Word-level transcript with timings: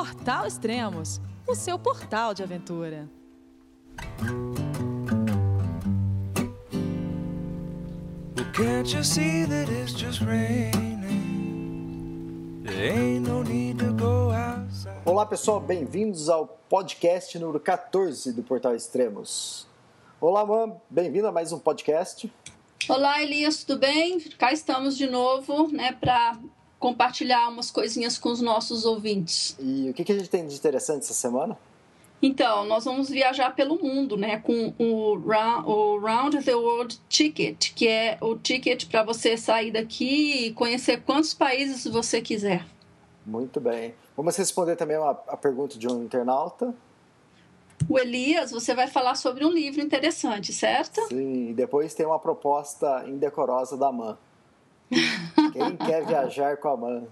Portal 0.00 0.46
Extremos, 0.46 1.20
o 1.46 1.54
seu 1.54 1.78
portal 1.78 2.32
de 2.32 2.42
aventura. 2.42 3.06
Can't 8.54 8.96
you 8.96 9.04
see 9.04 9.44
that 9.44 9.70
it's 9.70 9.92
just 9.92 10.22
raining? 10.22 11.02
There 12.64 12.98
ain't 12.98 13.28
no 13.28 13.42
need 13.42 13.78
to 13.80 13.92
go 13.92 14.30
outside. 14.30 15.02
Olá 15.04 15.26
pessoal, 15.26 15.60
bem-vindos 15.60 16.30
ao 16.30 16.46
podcast 16.46 17.38
número 17.38 17.60
14 17.60 18.32
do 18.32 18.42
Portal 18.42 18.74
Extremos. 18.74 19.68
Olá, 20.18 20.46
Mam, 20.46 20.80
bem-vindo 20.88 21.26
a 21.28 21.32
mais 21.32 21.52
um 21.52 21.58
podcast. 21.58 22.32
Olá, 22.88 23.22
Elias, 23.22 23.64
tudo 23.64 23.80
bem? 23.80 24.18
Cá 24.38 24.50
estamos 24.50 24.96
de 24.96 25.06
novo, 25.06 25.68
né, 25.70 25.92
para 25.92 26.38
compartilhar 26.80 27.48
umas 27.48 27.70
coisinhas 27.70 28.18
com 28.18 28.30
os 28.30 28.40
nossos 28.40 28.86
ouvintes. 28.86 29.54
E 29.60 29.90
o 29.90 29.94
que, 29.94 30.02
que 30.02 30.12
a 30.12 30.16
gente 30.16 30.30
tem 30.30 30.46
de 30.46 30.54
interessante 30.54 31.02
essa 31.02 31.14
semana? 31.14 31.56
Então, 32.22 32.64
nós 32.66 32.84
vamos 32.84 33.08
viajar 33.08 33.54
pelo 33.54 33.78
mundo, 33.82 34.16
né, 34.16 34.38
com 34.38 34.74
o, 34.78 35.14
o 35.14 35.98
Round 35.98 36.42
the 36.42 36.54
World 36.54 36.98
Ticket, 37.08 37.72
que 37.74 37.86
é 37.86 38.18
o 38.20 38.36
ticket 38.36 38.86
para 38.88 39.02
você 39.02 39.36
sair 39.36 39.70
daqui 39.70 40.46
e 40.46 40.52
conhecer 40.52 41.02
quantos 41.02 41.32
países 41.32 41.84
você 41.84 42.20
quiser. 42.20 42.66
Muito 43.24 43.60
bem. 43.60 43.94
Vamos 44.16 44.36
responder 44.36 44.76
também 44.76 44.96
a, 44.96 45.10
a 45.10 45.36
pergunta 45.36 45.78
de 45.78 45.86
um 45.86 46.02
internauta. 46.02 46.74
O 47.88 47.98
Elias, 47.98 48.50
você 48.50 48.74
vai 48.74 48.86
falar 48.86 49.14
sobre 49.14 49.44
um 49.44 49.50
livro 49.50 49.80
interessante, 49.80 50.52
certo? 50.52 51.00
Sim, 51.08 51.50
e 51.50 51.54
depois 51.54 51.94
tem 51.94 52.04
uma 52.04 52.18
proposta 52.18 53.04
indecorosa 53.06 53.76
da 53.76 53.90
MAN. 53.90 54.18
Quem 54.90 55.76
quer 55.76 56.04
viajar 56.04 56.56
com 56.56 56.68
a 56.68 56.76
MAN? 56.76 57.04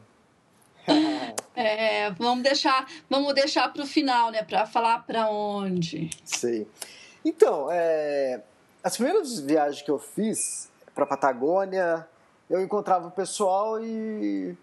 é, 1.54 2.10
vamos 2.12 2.42
deixar, 2.42 2.86
vamos 3.08 3.34
deixar 3.34 3.72
para 3.72 3.82
o 3.82 3.86
final, 3.86 4.30
né? 4.30 4.42
Para 4.42 4.66
falar 4.66 5.04
para 5.06 5.30
onde. 5.30 6.10
Sim. 6.24 6.66
Então, 7.24 7.68
é, 7.70 8.42
as 8.82 8.96
primeiras 8.96 9.38
viagens 9.40 9.82
que 9.82 9.90
eu 9.90 9.98
fiz 9.98 10.68
para 10.94 11.06
Patagônia, 11.06 12.06
eu 12.50 12.60
encontrava 12.62 13.08
o 13.08 13.10
pessoal 13.10 13.82
e 13.82 14.56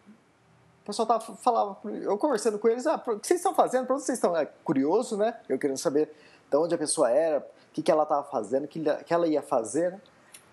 o 0.82 0.86
pessoal 0.86 1.08
tava, 1.08 1.36
falava, 1.38 1.78
eu 1.86 2.18
conversando 2.18 2.60
com 2.60 2.68
eles, 2.68 2.86
ah, 2.86 2.96
o 2.96 3.20
que 3.20 3.28
vocês 3.28 3.40
estão 3.40 3.54
fazendo? 3.54 3.86
Para 3.86 3.96
onde 3.96 4.06
vocês 4.06 4.18
estão? 4.18 4.36
É 4.36 4.46
curioso, 4.64 5.18
né? 5.18 5.40
Eu 5.48 5.58
querendo 5.58 5.78
saber 5.78 6.12
de 6.50 6.58
onde 6.58 6.76
a 6.76 6.78
pessoa 6.78 7.10
era, 7.10 7.40
o 7.40 7.74
que, 7.74 7.82
que 7.82 7.92
ela 7.92 8.04
estava 8.04 8.24
fazendo, 8.24 8.66
o 8.66 8.68
que, 8.68 8.80
que 8.80 9.14
ela 9.14 9.28
ia 9.28 9.42
fazer, 9.42 9.92
né? 9.92 10.02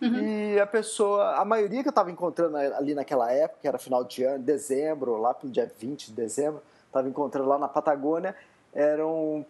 Uhum. 0.03 0.19
E 0.19 0.59
a 0.59 0.67
pessoa, 0.67 1.37
a 1.37 1.45
maioria 1.45 1.81
que 1.81 1.89
eu 1.89 1.93
estava 1.93 2.11
encontrando 2.11 2.57
ali 2.57 2.93
naquela 2.93 3.31
época, 3.31 3.61
que 3.63 3.69
era 3.69 3.79
final 3.79 4.03
de 4.03 4.25
ano, 4.25 4.43
dezembro, 4.43 5.17
lá 5.17 5.33
pelo 5.33 5.53
dia 5.53 5.71
20 5.79 6.07
de 6.09 6.13
dezembro, 6.13 6.61
estava 6.87 7.09
encontrando 7.09 7.49
lá 7.49 7.57
na 7.57 7.69
Patagônia, 7.69 8.35
eram 8.75 9.47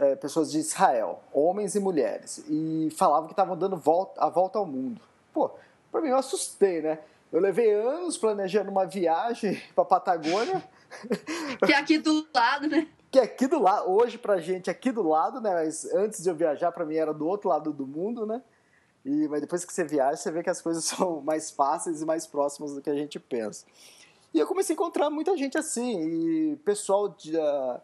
é, 0.00 0.14
pessoas 0.14 0.52
de 0.52 0.58
Israel, 0.58 1.20
homens 1.32 1.74
e 1.74 1.80
mulheres, 1.80 2.44
e 2.48 2.88
falavam 2.96 3.26
que 3.26 3.32
estavam 3.32 3.56
dando 3.56 3.76
volta, 3.76 4.20
a 4.22 4.28
volta 4.28 4.58
ao 4.58 4.66
mundo. 4.66 5.00
Pô, 5.34 5.50
para 5.90 6.00
mim 6.00 6.10
eu 6.10 6.16
assustei, 6.16 6.80
né? 6.80 7.00
Eu 7.32 7.40
levei 7.40 7.74
anos 7.74 8.16
planejando 8.16 8.70
uma 8.70 8.86
viagem 8.86 9.60
para 9.74 9.84
Patagônia. 9.84 10.62
Que 11.66 11.72
é 11.72 11.76
aqui 11.76 11.98
do 11.98 12.26
lado, 12.32 12.68
né? 12.68 12.86
Que 13.10 13.18
é 13.18 13.22
aqui 13.24 13.46
do 13.48 13.60
lado, 13.60 13.90
hoje 13.90 14.16
pra 14.16 14.38
gente 14.38 14.70
aqui 14.70 14.92
do 14.92 15.02
lado, 15.02 15.40
né? 15.40 15.52
Mas 15.52 15.84
antes 15.92 16.22
de 16.22 16.30
eu 16.30 16.34
viajar, 16.34 16.70
para 16.70 16.84
mim 16.84 16.94
era 16.94 17.12
do 17.12 17.26
outro 17.26 17.48
lado 17.48 17.72
do 17.72 17.86
mundo, 17.86 18.24
né? 18.24 18.40
E, 19.06 19.28
mas 19.28 19.40
depois 19.40 19.64
que 19.64 19.72
você 19.72 19.84
viaja, 19.84 20.16
você 20.16 20.32
vê 20.32 20.42
que 20.42 20.50
as 20.50 20.60
coisas 20.60 20.84
são 20.84 21.20
mais 21.20 21.50
fáceis 21.50 22.02
e 22.02 22.04
mais 22.04 22.26
próximas 22.26 22.74
do 22.74 22.82
que 22.82 22.90
a 22.90 22.94
gente 22.94 23.20
pensa. 23.20 23.64
E 24.34 24.38
eu 24.38 24.46
comecei 24.46 24.74
a 24.74 24.76
encontrar 24.76 25.08
muita 25.08 25.36
gente 25.36 25.56
assim, 25.56 26.52
e 26.52 26.56
pessoal 26.56 27.08
de, 27.08 27.36
uh, 27.36 27.80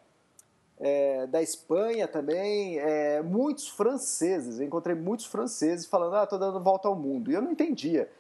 é, 0.81 1.27
da 1.29 1.41
Espanha 1.41 2.09
também, 2.09 2.79
é, 2.79 3.23
muitos 3.23 3.69
franceses. 3.69 4.59
Eu 4.59 4.67
encontrei 4.67 4.97
muitos 4.97 5.27
franceses 5.27 5.87
falando, 5.87 6.17
ah, 6.17 6.27
tô 6.27 6.37
dando 6.37 6.61
volta 6.61 6.89
ao 6.89 6.97
mundo. 6.97 7.31
E 7.31 7.35
eu 7.35 7.41
não 7.41 7.53
entendia. 7.53 8.11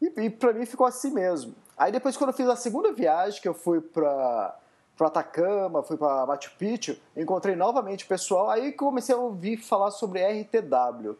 E, 0.00 0.06
e 0.06 0.30
para 0.30 0.52
mim 0.52 0.64
ficou 0.64 0.86
assim 0.86 1.10
mesmo. 1.10 1.54
Aí 1.76 1.90
depois, 1.90 2.16
quando 2.16 2.30
eu 2.30 2.36
fiz 2.36 2.48
a 2.48 2.56
segunda 2.56 2.92
viagem, 2.92 3.42
que 3.42 3.48
eu 3.48 3.54
fui 3.54 3.80
para 3.80 4.56
para 4.96 5.06
Atacama, 5.06 5.80
fui 5.80 5.96
para 5.96 6.26
Machu 6.26 6.50
Picchu, 6.58 6.96
encontrei 7.16 7.54
novamente 7.54 8.04
o 8.04 8.08
pessoal, 8.08 8.50
aí 8.50 8.72
comecei 8.72 9.14
a 9.14 9.18
ouvir 9.18 9.56
falar 9.56 9.92
sobre 9.92 10.20
RTW. 10.20 11.16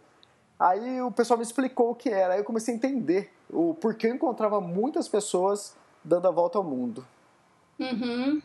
Aí 0.58 1.00
o 1.00 1.10
pessoal 1.12 1.38
me 1.38 1.44
explicou 1.44 1.90
o 1.90 1.94
que 1.94 2.08
era, 2.08 2.34
aí 2.34 2.40
eu 2.40 2.44
comecei 2.44 2.74
a 2.74 2.76
entender 2.76 3.32
o 3.48 3.74
porquê 3.74 4.08
eu 4.08 4.14
encontrava 4.14 4.60
muitas 4.60 5.08
pessoas 5.08 5.76
dando 6.02 6.26
a 6.26 6.30
volta 6.30 6.58
ao 6.58 6.64
mundo. 6.64 7.06
Uhum. 7.78 8.42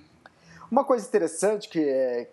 Uma 0.69 0.83
coisa 0.83 1.07
interessante 1.07 1.67
que, 1.69 1.79
é, 1.79 2.29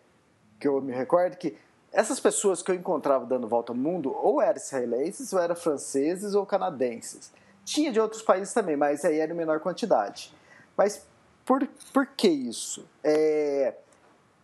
que 0.58 0.68
eu 0.68 0.80
me 0.82 0.92
recordo 0.92 1.32
é 1.32 1.36
que 1.36 1.56
essas 1.92 2.20
pessoas 2.20 2.62
que 2.62 2.70
eu 2.70 2.74
encontrava 2.74 3.24
dando 3.26 3.48
volta 3.48 3.72
ao 3.72 3.76
mundo 3.76 4.14
ou 4.16 4.41
eram 4.41 4.56
israelenses, 4.56 5.32
ou 5.32 5.41
eram 5.41 5.56
franceses 5.56 6.34
ou 6.34 6.47
canadenses. 6.47 7.32
Tinha 7.64 7.91
de 7.91 8.00
outros 8.00 8.22
países 8.22 8.52
também, 8.54 8.76
mas 8.76 9.04
aí 9.04 9.18
era 9.18 9.32
em 9.32 9.36
menor 9.36 9.60
quantidade. 9.60 10.34
Mas 10.76 11.06
por, 11.44 11.66
por 11.92 12.06
que 12.06 12.28
isso? 12.28 12.86
É, 13.02 13.74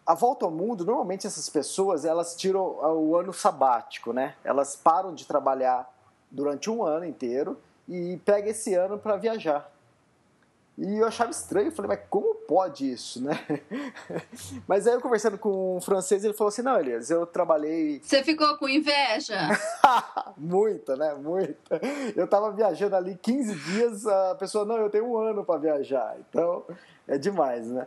a 0.07 0.15
volta 0.15 0.45
ao 0.45 0.51
mundo, 0.51 0.85
normalmente 0.85 1.27
essas 1.27 1.49
pessoas, 1.49 2.05
elas 2.05 2.37
tiram 2.37 2.63
o 2.63 3.17
ano 3.17 3.33
sabático, 3.33 4.13
né? 4.13 4.35
Elas 4.45 4.77
param 4.77 5.13
de 5.13 5.27
trabalhar 5.27 5.93
durante 6.31 6.71
um 6.71 6.85
ano 6.85 7.05
inteiro 7.05 7.59
e 7.89 8.17
pegam 8.25 8.51
esse 8.51 8.73
ano 8.75 8.99
para 8.99 9.17
viajar. 9.17 9.69
E 10.79 10.99
eu 10.99 11.07
achava 11.07 11.31
estranho, 11.31 11.73
falei, 11.73 11.97
mas 11.97 12.01
como 12.11 12.35
pode 12.35 12.91
isso, 12.91 13.23
né? 13.25 13.33
mas 14.69 14.87
aí 14.87 14.93
eu 14.93 15.01
conversando 15.01 15.39
com 15.39 15.79
um 15.79 15.81
francês, 15.81 16.23
ele 16.23 16.35
falou 16.35 16.49
assim, 16.49 16.61
não, 16.61 16.79
Elias, 16.79 17.09
eu 17.09 17.25
trabalhei... 17.25 18.01
Você 18.05 18.23
ficou 18.23 18.59
com 18.59 18.69
inveja? 18.69 19.39
Muita, 20.37 20.95
né? 20.95 21.15
Muita. 21.15 21.81
Eu 22.15 22.29
tava 22.29 22.53
viajando 22.53 22.95
ali 22.95 23.17
15 23.17 23.55
dias, 23.55 24.07
a 24.07 24.35
pessoa, 24.35 24.67
não, 24.67 24.77
eu 24.77 24.91
tenho 24.91 25.07
um 25.07 25.17
ano 25.17 25.43
para 25.47 25.59
viajar. 25.59 26.15
Então, 26.29 26.63
é 27.09 27.17
demais, 27.17 27.67
né? 27.69 27.87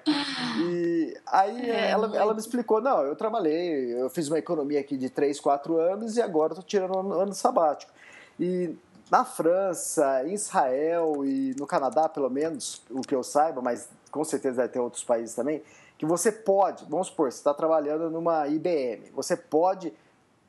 E 0.58 1.16
aí 1.28 1.70
é, 1.70 1.92
ela, 1.92 2.18
ela 2.18 2.34
me 2.34 2.40
explicou, 2.40 2.82
não, 2.82 3.04
eu 3.04 3.16
trabalhei, 3.16 4.02
eu 4.02 4.10
fiz 4.10 4.30
uma 4.30 4.40
economia 4.40 4.80
aqui 4.80 4.98
de 4.98 5.12
3, 5.12 5.40
4 5.40 5.78
anos 5.78 6.18
e 6.18 6.24
agora 6.24 6.54
estou 6.54 6.66
tirando 6.66 6.98
um 6.98 7.14
ano 7.14 7.34
sabático. 7.36 7.92
E 8.40 8.76
na 9.10 9.26
França, 9.26 10.24
em 10.26 10.34
Israel 10.34 11.26
e 11.26 11.56
no 11.58 11.66
Canadá, 11.66 12.08
pelo 12.08 12.30
menos, 12.30 12.82
o 12.90 13.02
que 13.02 13.16
eu 13.16 13.24
saiba, 13.24 13.62
mas 13.62 13.90
com 14.12 14.24
certeza 14.24 14.58
deve 14.58 14.74
ter 14.74 14.80
outros 14.80 15.04
países 15.04 15.36
também, 15.36 15.64
que 15.98 16.06
você 16.06 16.32
pode, 16.32 16.86
vamos 16.86 17.08
supor, 17.08 17.32
você 17.32 17.38
está 17.38 17.54
trabalhando 17.54 18.10
numa 18.10 18.48
IBM, 18.48 19.12
você 19.14 19.36
pode 19.36 19.94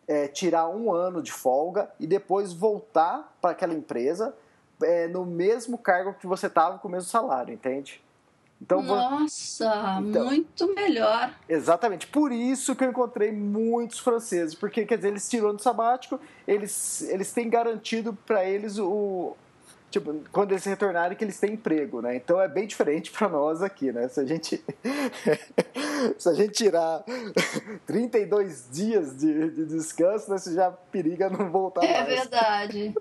é, 0.07 0.29
tirar 0.29 0.69
um 0.69 0.93
ano 0.93 1.23
de 1.23 1.33
folga 1.33 1.91
e 1.99 2.07
depois 2.07 2.53
voltar 2.53 3.37
para 3.41 3.51
aquela 3.51 3.75
empresa 3.75 4.35
é, 4.83 5.09
no 5.09 5.25
mesmo 5.25 5.77
cargo 5.77 6.15
que 6.15 6.27
você 6.27 6.47
estava 6.47 6.79
com 6.79 6.89
o 6.89 6.91
mesmo 6.91 7.09
salário, 7.09 7.53
entende? 7.53 8.03
Então, 8.63 8.83
Nossa, 8.83 9.99
então, 10.01 10.27
muito 10.27 10.75
melhor. 10.75 11.35
Exatamente. 11.49 12.07
Por 12.07 12.31
isso 12.31 12.77
que 12.77 12.85
eu 12.85 12.91
encontrei 12.91 13.33
muitos 13.33 13.99
franceses, 13.99 14.55
porque 14.55 14.85
quer 14.85 14.97
dizer, 14.97 15.09
eles 15.09 15.29
tiram 15.29 15.51
ano 15.51 15.59
sabático, 15.59 16.21
eles, 16.47 17.03
eles 17.09 17.33
têm 17.33 17.49
garantido 17.49 18.13
para 18.27 18.45
eles 18.45 18.79
o 18.79 19.35
tipo, 19.91 20.15
quando 20.31 20.53
eles 20.53 20.65
retornarem 20.65 21.17
que 21.17 21.25
eles 21.25 21.41
têm 21.41 21.55
emprego, 21.55 22.01
né? 22.01 22.15
Então 22.15 22.41
é 22.41 22.47
bem 22.47 22.67
diferente 22.67 23.11
para 23.17 23.29
nós 23.29 23.63
aqui, 23.63 23.91
né? 23.91 24.09
Se 24.09 24.21
a 24.21 24.25
gente 24.27 24.63
se 26.19 26.29
a 26.29 26.35
gente 26.35 26.53
tirar 26.53 27.03
32 27.87 28.69
dias 28.71 29.17
de, 29.17 29.51
de 29.51 29.65
descanso, 29.65 30.31
né, 30.31 30.39
você 30.39 30.55
já 30.55 30.71
periga 30.71 31.29
não 31.29 31.51
voltar 31.51 31.83
é 31.83 31.93
mais. 31.93 32.09
É 32.09 32.21
verdade. 32.21 32.95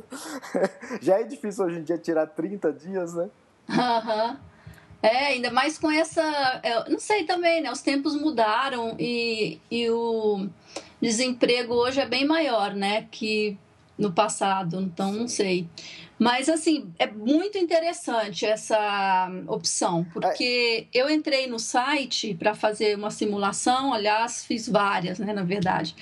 já 1.02 1.20
é 1.20 1.24
difícil 1.24 1.66
hoje 1.66 1.80
em 1.80 1.84
dia 1.84 1.98
tirar 1.98 2.28
30 2.28 2.72
dias, 2.72 3.14
né? 3.14 3.30
Aham. 3.70 4.30
Uhum. 4.32 4.49
É, 5.02 5.28
ainda 5.28 5.50
mais 5.50 5.78
com 5.78 5.90
essa. 5.90 6.22
É, 6.62 6.90
não 6.90 7.00
sei 7.00 7.24
também, 7.24 7.62
né? 7.62 7.72
Os 7.72 7.82
tempos 7.82 8.20
mudaram 8.20 8.98
e, 9.00 9.58
e 9.72 9.90
o 9.90 10.50
desemprego 11.02 11.74
hoje 11.74 12.02
é 12.02 12.06
bem 12.06 12.26
maior, 12.26 12.76
né? 12.76 13.08
Que 13.10 13.58
no 13.98 14.12
passado, 14.12 14.82
então 14.82 15.10
não 15.12 15.28
sei. 15.28 15.68
Mas 16.18 16.50
assim, 16.50 16.92
é 17.00 17.08
muito 17.08 17.58
interessante 17.58 18.46
essa 18.46 19.32
opção, 19.48 20.06
porque 20.12 20.88
é. 20.94 21.00
eu 21.00 21.10
entrei 21.10 21.48
no 21.48 21.60
site 21.60 22.34
para 22.34 22.54
fazer 22.54 22.98
uma 22.98 23.10
simulação, 23.10 23.94
aliás, 23.94 24.44
fiz 24.46 24.68
várias, 24.68 25.18
né, 25.18 25.32
na 25.32 25.44
verdade. 25.44 25.96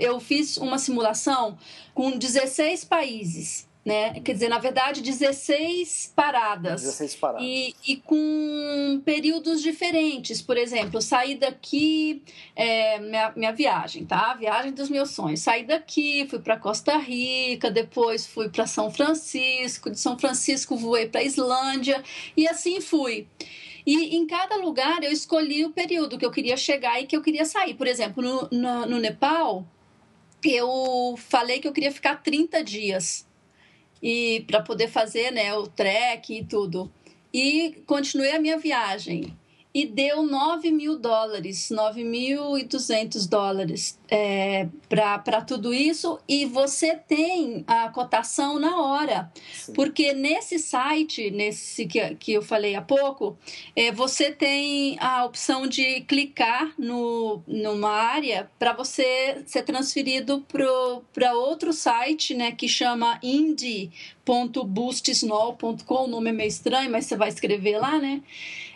eu 0.00 0.18
fiz 0.18 0.56
uma 0.56 0.78
simulação 0.78 1.58
com 1.94 2.16
16 2.16 2.84
países 2.84 3.69
né? 3.84 4.20
Quer 4.20 4.34
dizer, 4.34 4.48
na 4.48 4.58
verdade, 4.58 5.00
16 5.00 6.12
paradas. 6.14 6.82
16 6.82 7.14
paradas. 7.16 7.46
E, 7.46 7.74
e 7.86 7.96
com 7.96 9.00
períodos 9.04 9.62
diferentes. 9.62 10.42
Por 10.42 10.56
exemplo, 10.56 11.00
saí 11.00 11.34
daqui, 11.34 12.22
é, 12.54 12.98
minha, 12.98 13.32
minha 13.34 13.52
viagem, 13.52 14.04
tá? 14.04 14.34
viagem 14.34 14.72
dos 14.72 14.90
meus 14.90 15.10
sonhos. 15.10 15.40
Saí 15.40 15.64
daqui, 15.64 16.26
fui 16.28 16.38
para 16.38 16.58
Costa 16.58 16.96
Rica, 16.98 17.70
depois 17.70 18.26
fui 18.26 18.50
para 18.50 18.66
São 18.66 18.90
Francisco, 18.90 19.90
de 19.90 19.98
São 19.98 20.18
Francisco 20.18 20.76
voei 20.76 21.08
para 21.08 21.22
Islândia 21.22 22.02
e 22.36 22.46
assim 22.46 22.80
fui. 22.80 23.26
E 23.86 24.14
em 24.16 24.26
cada 24.26 24.56
lugar 24.56 25.02
eu 25.02 25.10
escolhi 25.10 25.64
o 25.64 25.70
período 25.70 26.18
que 26.18 26.24
eu 26.24 26.30
queria 26.30 26.56
chegar 26.56 27.00
e 27.00 27.06
que 27.06 27.16
eu 27.16 27.22
queria 27.22 27.46
sair. 27.46 27.74
Por 27.74 27.86
exemplo, 27.86 28.22
no, 28.22 28.48
no, 28.52 28.86
no 28.86 28.98
Nepal, 28.98 29.66
eu 30.44 31.14
falei 31.16 31.60
que 31.60 31.66
eu 31.66 31.72
queria 31.72 31.90
ficar 31.90 32.16
30 32.16 32.62
dias 32.62 33.29
e 34.02 34.44
para 34.46 34.62
poder 34.62 34.88
fazer 34.88 35.30
né, 35.30 35.54
o 35.54 35.66
trek 35.66 36.38
e 36.38 36.44
tudo. 36.44 36.90
E 37.32 37.82
continuei 37.86 38.32
a 38.32 38.40
minha 38.40 38.58
viagem 38.58 39.36
e 39.72 39.86
deu 39.86 40.24
9 40.24 40.72
mil 40.72 40.98
dólares, 40.98 41.68
9.200 41.70 43.28
dólares 43.28 43.96
é, 44.08 44.66
para 44.88 45.42
tudo 45.42 45.72
isso 45.72 46.18
e 46.28 46.44
você 46.44 46.96
tem 46.96 47.62
a 47.68 47.88
cotação 47.88 48.58
na 48.58 48.82
hora. 48.82 49.30
Sim. 49.52 49.72
Porque 49.72 50.12
nesse 50.12 50.58
site, 50.58 51.30
nesse 51.30 51.86
que, 51.86 52.16
que 52.16 52.32
eu 52.32 52.42
falei 52.42 52.74
há 52.74 52.82
pouco, 52.82 53.38
é, 53.76 53.92
você 53.92 54.32
tem 54.32 54.96
a 54.98 55.24
opção 55.24 55.68
de 55.68 56.00
clicar 56.00 56.74
no, 56.76 57.40
numa 57.46 57.90
área 57.90 58.50
para 58.58 58.72
você 58.72 59.40
ser 59.46 59.62
transferido 59.62 60.44
para 61.12 61.34
outro 61.34 61.72
site 61.72 62.34
né, 62.34 62.50
que 62.50 62.66
chama 62.66 63.20
indie.boostsnow.com, 63.22 66.04
o 66.04 66.08
nome 66.08 66.30
é 66.30 66.32
meio 66.32 66.48
estranho, 66.48 66.90
mas 66.90 67.06
você 67.06 67.16
vai 67.16 67.28
escrever 67.28 67.78
lá, 67.78 68.00
né? 68.00 68.20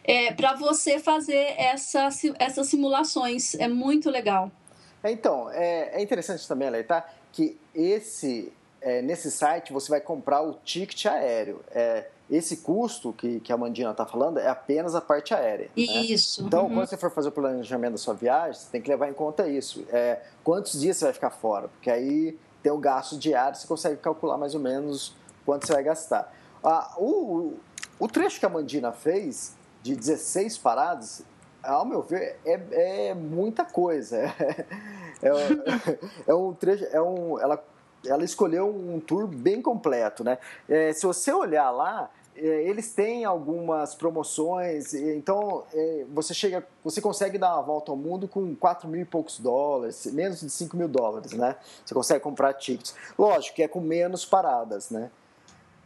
É, 0.05 0.33
para 0.33 0.55
você 0.55 0.99
fazer 0.99 1.55
essa, 1.59 2.09
essas 2.39 2.67
simulações. 2.69 3.55
É 3.55 3.67
muito 3.67 4.11
legal. 4.11 4.51
É, 5.03 5.11
então, 5.11 5.51
é, 5.51 5.99
é 5.99 6.03
interessante 6.03 6.47
também, 6.47 6.71
Leita, 6.71 7.05
que 7.33 7.59
esse, 7.75 8.53
é, 8.81 9.03
nesse 9.03 9.31
site 9.31 9.73
você 9.73 9.91
vai 9.91 10.01
comprar 10.01 10.43
o 10.43 10.55
ticket 10.65 11.07
aéreo. 11.07 11.61
É, 11.71 12.07
esse 12.31 12.59
custo 12.59 13.13
que, 13.13 13.39
que 13.41 13.53
a 13.53 13.57
Mandina 13.57 13.91
está 13.91 14.07
falando 14.07 14.39
é 14.39 14.49
apenas 14.49 14.95
a 14.95 15.01
parte 15.01 15.35
aérea. 15.35 15.67
Né? 15.77 15.83
Isso. 15.83 16.43
Né? 16.43 16.49
Então, 16.49 16.65
uhum. 16.65 16.75
quando 16.75 16.87
você 16.87 16.97
for 16.97 17.11
fazer 17.11 17.29
o 17.29 17.33
planejamento 17.33 17.93
da 17.93 17.99
sua 17.99 18.15
viagem, 18.15 18.55
você 18.55 18.71
tem 18.71 18.81
que 18.81 18.89
levar 18.89 19.09
em 19.09 19.13
conta 19.13 19.47
isso. 19.47 19.85
É, 19.91 20.21
quantos 20.43 20.81
dias 20.81 20.97
você 20.97 21.05
vai 21.07 21.15
ficar 21.15 21.31
fora? 21.31 21.69
Porque 21.69 21.91
aí 21.91 22.39
tem 22.63 22.73
o 22.73 22.79
gasto 22.79 23.19
diário, 23.19 23.59
você 23.59 23.67
consegue 23.67 23.99
calcular 23.99 24.39
mais 24.39 24.55
ou 24.55 24.61
menos 24.61 25.15
quanto 25.45 25.67
você 25.67 25.73
vai 25.75 25.83
gastar. 25.83 26.35
Ah, 26.63 26.95
o, 26.97 27.55
o 27.99 28.09
trecho 28.09 28.41
que 28.41 28.47
a 28.47 28.49
Mandina 28.49 28.91
fez 28.91 29.55
de 29.85 29.95
16 29.95 30.57
paradas, 30.57 31.23
ao 31.63 31.85
meu 31.85 32.01
ver, 32.01 32.41
é, 32.43 33.11
é 33.11 33.15
muita 33.15 33.67
coisa. 33.67 34.17
É, 34.17 34.65
é, 35.29 35.99
é, 36.27 36.35
um 36.35 36.55
trecho, 36.55 36.85
é 36.87 37.03
um, 37.03 37.39
ela, 37.39 37.63
ela 38.07 38.25
escolheu 38.25 38.67
um 38.67 38.99
tour 38.99 39.27
bem 39.27 39.61
completo, 39.61 40.25
né? 40.25 40.39
É, 40.67 40.91
se 40.95 41.05
você 41.05 41.31
olhar 41.35 41.71
lá, 41.71 42.11
é, 42.35 42.41
eles 42.67 42.95
têm 42.95 43.27
algumas 43.27 43.95
promoções, 43.95 44.95
então 44.95 45.65
é, 45.75 46.07
você 46.15 46.33
chega, 46.33 46.67
você 46.83 47.03
consegue 47.03 47.37
dar 47.37 47.53
uma 47.55 47.63
volta 47.63 47.93
ao 47.93 47.97
mundo 47.97 48.27
com 48.27 48.57
4 48.57 48.89
mil 48.89 49.03
e 49.03 49.05
poucos 49.05 49.39
dólares, 49.39 50.07
menos 50.07 50.41
de 50.41 50.49
5 50.49 50.75
mil 50.79 50.89
dólares, 50.89 51.33
né? 51.33 51.57
Você 51.85 51.93
consegue 51.93 52.21
comprar 52.21 52.55
tickets. 52.55 52.95
Lógico 53.19 53.57
que 53.57 53.63
é 53.63 53.69
com 53.69 53.81
menos 53.81 54.25
paradas, 54.25 54.89
né? 54.89 55.11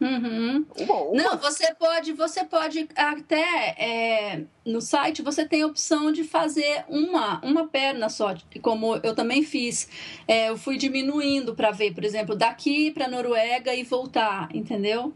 Uhum. 0.01 0.65
Uma, 0.77 0.95
uma... 0.95 1.23
Não, 1.23 1.37
você 1.37 1.73
pode, 1.75 2.13
você 2.13 2.45
pode 2.45 2.87
até 2.95 3.75
é, 3.77 4.43
no 4.65 4.79
site 4.81 5.21
você 5.21 5.45
tem 5.45 5.61
a 5.61 5.67
opção 5.67 6.11
de 6.11 6.23
fazer 6.23 6.85
uma, 6.87 7.41
uma 7.43 7.67
perna 7.67 8.07
só, 8.07 8.33
como 8.61 8.95
eu 8.97 9.13
também 9.13 9.43
fiz. 9.43 9.89
É, 10.27 10.49
eu 10.49 10.57
fui 10.57 10.77
diminuindo 10.77 11.53
para 11.53 11.71
ver, 11.71 11.93
por 11.93 12.05
exemplo, 12.05 12.35
daqui 12.35 12.91
para 12.91 13.07
Noruega 13.07 13.75
e 13.75 13.83
voltar, 13.83 14.47
entendeu? 14.53 15.13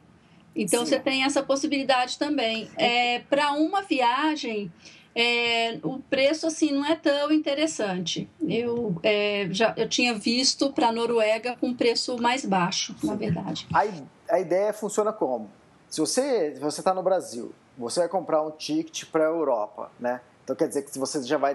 Então 0.56 0.86
Sim. 0.86 0.92
você 0.92 1.00
tem 1.00 1.24
essa 1.24 1.42
possibilidade 1.42 2.18
também. 2.18 2.70
É, 2.78 3.20
para 3.20 3.54
uma 3.54 3.82
viagem, 3.82 4.72
é, 5.16 5.80
o 5.84 6.00
preço 6.00 6.48
assim 6.48 6.72
não 6.72 6.86
é 6.86 6.96
tão 6.96 7.32
interessante. 7.32 8.30
Eu 8.48 8.96
é, 9.04 9.48
já 9.52 9.74
eu 9.78 9.88
tinha 9.88 10.14
visto 10.14 10.72
para 10.72 10.92
Noruega 10.92 11.56
com 11.60 11.74
preço 11.74 12.18
mais 12.22 12.44
baixo, 12.46 12.96
na 13.04 13.16
verdade. 13.16 13.68
A, 13.74 13.84
a 14.36 14.40
ideia 14.40 14.74
funciona 14.74 15.14
como? 15.14 15.50
Se 15.88 16.02
você 16.02 16.58
você 16.60 16.82
está 16.82 16.94
no 16.94 17.04
Brasil, 17.04 17.54
você 17.78 18.02
vai 18.02 18.10
comprar 18.10 18.42
um 18.42 18.52
ticket 18.52 19.06
para 19.06 19.26
a 19.26 19.28
Europa, 19.28 19.92
né? 20.00 20.22
Então 20.44 20.56
quer 20.56 20.68
dizer 20.68 20.84
que 20.84 20.98
você 20.98 21.22
já 21.22 21.38
vai 21.38 21.54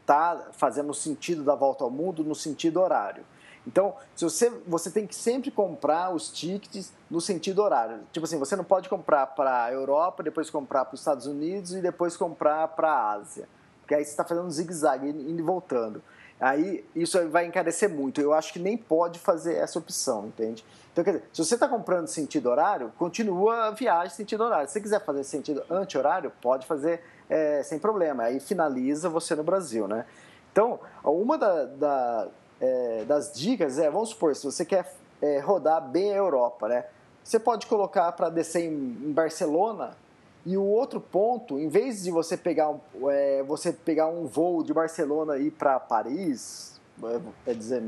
estar 0.00 0.36
tá 0.36 0.52
fazendo 0.52 0.90
o 0.90 0.94
sentido 0.94 1.42
da 1.42 1.54
volta 1.54 1.82
ao 1.82 1.90
mundo 1.90 2.22
no 2.22 2.34
sentido 2.34 2.80
horário. 2.80 3.24
Então, 3.66 3.94
se 4.14 4.24
você, 4.24 4.50
você 4.66 4.90
tem 4.90 5.06
que 5.06 5.14
sempre 5.14 5.50
comprar 5.50 6.14
os 6.14 6.30
tickets 6.30 6.92
no 7.10 7.20
sentido 7.20 7.62
horário. 7.62 8.00
Tipo 8.12 8.24
assim, 8.24 8.38
você 8.38 8.54
não 8.54 8.62
pode 8.62 8.88
comprar 8.88 9.26
para 9.26 9.64
a 9.64 9.72
Europa, 9.72 10.22
depois 10.22 10.48
comprar 10.48 10.84
para 10.84 10.94
os 10.94 11.00
Estados 11.00 11.26
Unidos 11.26 11.74
e 11.74 11.80
depois 11.80 12.16
comprar 12.16 12.68
para 12.68 12.90
a 12.90 13.12
Ásia. 13.12 13.48
Porque 13.80 13.94
aí 13.94 14.04
você 14.04 14.10
está 14.10 14.24
fazendo 14.24 14.46
um 14.46 14.50
zigue-zague, 14.50 15.08
indo 15.08 15.40
e 15.40 15.42
voltando. 15.42 16.02
Aí 16.40 16.84
isso 16.94 17.28
vai 17.28 17.46
encarecer 17.46 17.88
muito. 17.88 18.20
Eu 18.20 18.32
acho 18.32 18.52
que 18.52 18.58
nem 18.58 18.76
pode 18.76 19.18
fazer 19.18 19.54
essa 19.54 19.78
opção, 19.78 20.26
entende? 20.26 20.64
Então, 20.92 21.02
quer 21.02 21.12
dizer, 21.12 21.24
se 21.32 21.44
você 21.44 21.54
está 21.54 21.66
comprando 21.66 22.06
sentido 22.06 22.48
horário, 22.48 22.92
continua 22.98 23.66
a 23.66 23.70
viagem 23.70 24.14
sentido 24.14 24.44
horário. 24.44 24.66
Se 24.66 24.74
você 24.74 24.80
quiser 24.80 25.04
fazer 25.04 25.24
sentido 25.24 25.62
anti-horário, 25.70 26.32
pode 26.40 26.66
fazer 26.66 27.02
é, 27.28 27.62
sem 27.62 27.78
problema. 27.78 28.24
Aí 28.24 28.38
finaliza 28.38 29.08
você 29.08 29.34
no 29.34 29.42
Brasil, 29.42 29.88
né? 29.88 30.04
Então, 30.52 30.80
uma 31.04 31.36
da, 31.36 31.64
da 31.64 32.28
é, 32.60 33.04
das 33.04 33.32
dicas 33.32 33.78
é, 33.78 33.90
vamos 33.90 34.10
supor, 34.10 34.34
se 34.34 34.44
você 34.44 34.64
quer 34.64 34.92
é, 35.20 35.38
rodar 35.38 35.80
bem 35.80 36.12
a 36.12 36.16
Europa, 36.16 36.68
né? 36.68 36.84
Você 37.22 37.38
pode 37.38 37.66
colocar 37.66 38.12
para 38.12 38.28
descer 38.28 38.64
em, 38.64 38.72
em, 38.72 39.12
Barcelona 39.12 39.96
e 40.44 40.56
o 40.56 40.62
outro 40.62 41.00
ponto, 41.00 41.58
em 41.58 41.68
vez 41.68 42.04
de 42.04 42.10
você 42.10 42.36
pegar 42.36 42.70
um, 42.70 42.80
é, 43.10 43.42
você 43.42 43.72
pegar 43.72 44.06
um 44.06 44.26
voo 44.26 44.62
de 44.62 44.72
Barcelona 44.72 45.36
e 45.36 45.46
ir 45.46 45.50
para 45.50 45.80
Paris, 45.80 46.80
é, 47.02 47.50
é 47.50 47.54
dizer, 47.54 47.82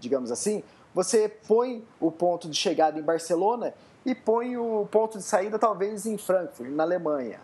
digamos 0.00 0.30
assim, 0.30 0.62
você 0.94 1.28
põe 1.28 1.84
o 2.00 2.10
ponto 2.10 2.48
de 2.48 2.56
chegada 2.56 2.98
em 2.98 3.02
Barcelona 3.02 3.74
e 4.04 4.14
põe 4.14 4.56
o 4.56 4.86
ponto 4.90 5.18
de 5.18 5.24
saída 5.24 5.58
talvez 5.58 6.06
em 6.06 6.18
Frankfurt, 6.18 6.70
na 6.70 6.82
Alemanha. 6.82 7.40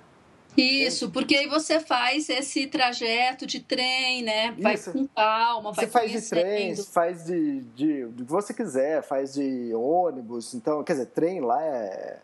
Isso, 0.61 1.11
porque 1.11 1.37
aí 1.37 1.47
você 1.47 1.79
faz 1.79 2.29
esse 2.29 2.67
trajeto 2.67 3.47
de 3.47 3.61
trem, 3.61 4.23
né? 4.23 4.55
Vai 4.59 4.75
Isso. 4.75 4.93
com 4.93 5.07
calma, 5.07 5.73
vai 5.73 5.85
Você 5.85 5.91
faz 5.91 6.11
de 6.11 6.29
trem, 6.29 6.77
faz 6.77 7.25
de, 7.25 7.61
de, 7.61 8.05
do 8.07 8.25
que 8.25 8.31
você 8.31 8.53
quiser, 8.53 9.03
faz 9.03 9.35
de 9.35 9.73
ônibus. 9.75 10.55
Então, 10.55 10.83
quer 10.83 10.95
dizer, 10.95 11.07
trem 11.07 11.41
lá 11.41 11.63
é. 11.63 12.19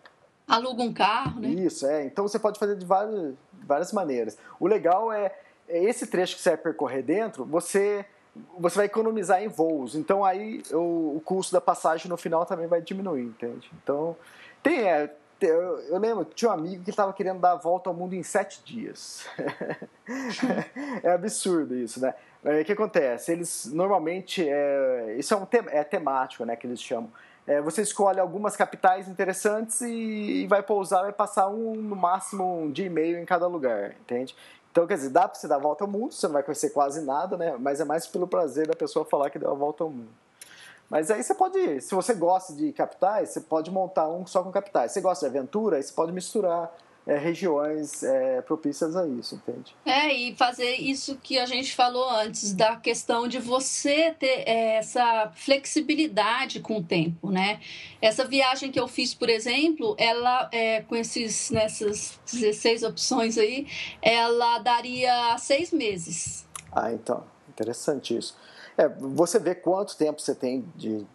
Aluga 0.47 0.83
um 0.83 0.93
carro, 0.93 1.41
né? 1.41 1.49
Isso, 1.49 1.87
é. 1.87 2.05
Então 2.05 2.27
você 2.27 2.39
pode 2.39 2.59
fazer 2.59 2.77
de 2.77 2.85
várias, 2.85 3.35
várias 3.53 3.93
maneiras. 3.93 4.37
O 4.59 4.67
legal 4.67 5.13
é, 5.13 5.33
é 5.69 5.83
esse 5.85 6.07
trecho 6.07 6.37
que 6.37 6.43
você 6.43 6.51
vai 6.51 6.59
percorrer 6.59 7.03
dentro, 7.03 7.45
você 7.45 8.05
você 8.59 8.77
vai 8.79 8.87
economizar 8.87 9.43
em 9.43 9.49
voos. 9.49 9.95
Então 9.95 10.25
aí 10.25 10.61
o, 10.73 11.17
o 11.17 11.23
custo 11.25 11.53
da 11.53 11.61
passagem 11.61 12.09
no 12.09 12.17
final 12.17 12.45
também 12.45 12.67
vai 12.67 12.83
diminuir, 12.83 13.23
entende? 13.23 13.71
Então 13.83 14.17
tem, 14.63 14.81
é, 14.81 15.15
eu, 15.47 15.81
eu 15.81 15.99
lembro, 15.99 16.25
tinha 16.25 16.51
um 16.51 16.55
amigo 16.55 16.85
que 16.85 16.91
estava 16.91 17.13
querendo 17.13 17.41
dar 17.41 17.53
a 17.53 17.57
volta 17.57 17.91
ao 17.91 17.95
mundo 17.95 18.15
em 18.15 18.23
sete 18.23 18.63
dias. 18.65 19.25
é 21.03 21.11
absurdo 21.11 21.75
isso, 21.75 22.01
né? 22.01 22.15
O 22.43 22.65
que 22.65 22.73
acontece? 22.73 23.33
Eles 23.33 23.67
normalmente. 23.73 24.47
É, 24.47 25.17
isso 25.19 25.33
é, 25.33 25.37
um 25.37 25.47
é 25.69 25.83
temático, 25.83 26.45
né? 26.45 26.57
Que 26.57 26.67
eles 26.67 26.81
chamam. 26.83 27.11
É, 27.47 27.61
você 27.61 27.83
escolhe 27.83 28.19
algumas 28.19 28.57
capitais 28.57 29.07
interessantes 29.09 29.81
e, 29.83 30.43
e 30.43 30.47
vai 30.47 30.63
pousar, 30.63 31.03
vai 31.03 31.13
passar 31.13 31.49
um, 31.49 31.75
no 31.75 31.95
máximo 31.95 32.63
um 32.63 32.71
dia 32.71 32.87
e 32.87 32.91
meio 32.91 33.19
em 33.19 33.25
cada 33.25 33.47
lugar, 33.47 33.93
entende? 34.01 34.35
Então, 34.71 34.87
quer 34.87 34.95
dizer, 34.95 35.11
dá 35.11 35.29
para 35.29 35.39
você 35.39 35.47
dar 35.47 35.57
a 35.57 35.59
volta 35.59 35.85
ao 35.85 35.91
mundo, 35.91 36.13
você 36.13 36.27
não 36.27 36.33
vai 36.33 36.43
conhecer 36.43 36.71
quase 36.71 37.01
nada, 37.03 37.37
né? 37.37 37.55
Mas 37.59 37.81
é 37.81 37.85
mais 37.85 38.07
pelo 38.07 38.27
prazer 38.27 38.67
da 38.67 38.75
pessoa 38.75 39.05
falar 39.05 39.31
que 39.31 39.39
deu 39.39 39.51
a 39.51 39.55
volta 39.55 39.85
ao 39.85 39.91
mundo. 39.91 40.09
Mas 40.91 41.11
aí 41.11 41.23
você 41.23 41.35
pode, 41.35 41.81
se 41.81 41.95
você 41.95 42.15
gosta 42.15 42.53
de 42.53 42.73
capitais, 42.73 43.31
você 43.31 43.41
pode 43.41 43.71
montar 43.71 44.09
um 44.09 44.27
só 44.27 44.43
com 44.43 44.53
capitais. 44.53 44.93
Se 44.93 44.95
você 44.95 45.01
gosta 45.01 45.29
de 45.29 45.37
aventura, 45.37 45.77
aí 45.77 45.83
você 45.83 45.93
pode 45.93 46.13
misturar 46.13 46.73
é, 47.07 47.19
regiões 47.19 48.03
é, 48.03 48.41
propícias 48.43 48.97
a 48.97 49.07
isso, 49.07 49.35
entende? 49.35 49.75
É, 49.85 50.13
e 50.13 50.35
fazer 50.35 50.75
isso 50.77 51.17
que 51.23 51.39
a 51.39 51.47
gente 51.47 51.75
falou 51.75 52.09
antes, 52.09 52.55
da 52.55 52.77
questão 52.77 53.29
de 53.29 53.39
você 53.39 54.15
ter 54.19 54.45
é, 54.49 54.77
essa 54.77 55.31
flexibilidade 55.35 56.61
com 56.61 56.79
o 56.79 56.83
tempo, 56.83 57.31
né? 57.31 57.61
Essa 58.01 58.25
viagem 58.25 58.71
que 58.71 58.81
eu 58.81 58.89
fiz, 58.89 59.15
por 59.15 59.29
exemplo, 59.29 59.95
ela, 59.99 60.49
é, 60.53 60.81
com 60.83 60.97
esses, 60.97 61.51
nessas 61.51 62.19
16 62.31 62.83
opções 62.85 63.37
aí, 63.37 63.67
ela 64.01 64.59
daria 64.59 65.37
seis 65.39 65.73
meses. 65.73 66.47
Ah, 66.73 66.93
então, 66.93 67.25
interessante 67.49 68.17
isso. 68.17 68.35
É, 68.77 68.89
você 68.89 69.39
vê 69.39 69.55
quanto 69.55 69.97
tempo 69.97 70.21
você 70.21 70.35
tem 70.35 70.65
de 70.75 71.07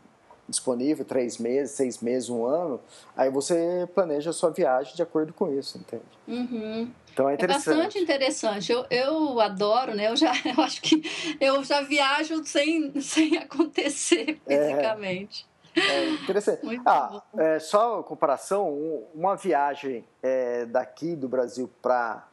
disponível, 0.50 1.06
três 1.06 1.38
meses, 1.38 1.76
seis 1.76 2.00
meses, 2.00 2.30
um 2.30 2.46
ano, 2.46 2.82
aí 3.16 3.30
você 3.30 3.88
planeja 3.94 4.32
a 4.32 4.34
sua 4.34 4.50
viagem 4.50 4.96
de 4.96 5.02
acordo 5.02 5.32
com 5.32 5.54
isso, 5.54 5.78
entende? 5.78 6.04
Uhum. 6.28 6.92
Então 7.14 7.30
é 7.30 7.36
interessante. 7.36 7.70
É 7.70 7.76
bastante 7.76 8.00
interessante. 8.00 8.72
Eu, 8.72 8.86
eu 8.90 9.40
adoro, 9.40 9.96
né? 9.96 10.10
Eu 10.10 10.16
já 10.16 10.32
eu 10.46 10.64
acho 10.64 10.82
que 10.82 11.02
eu 11.40 11.64
já 11.64 11.82
viajo 11.82 12.44
sem, 12.46 13.00
sem 13.02 13.38
acontecer 13.38 14.40
é. 14.48 14.70
fisicamente. 14.70 15.48
É, 15.76 15.82
é 15.82 16.10
interessante. 16.10 16.66
Muito 16.66 16.82
ah, 16.86 17.22
é, 17.38 17.60
só 17.60 18.02
comparação, 18.02 18.74
uma 19.14 19.36
viagem 19.36 20.04
é, 20.22 20.66
daqui 20.66 21.16
do 21.16 21.30
Brasil 21.30 21.70
para 21.82 22.28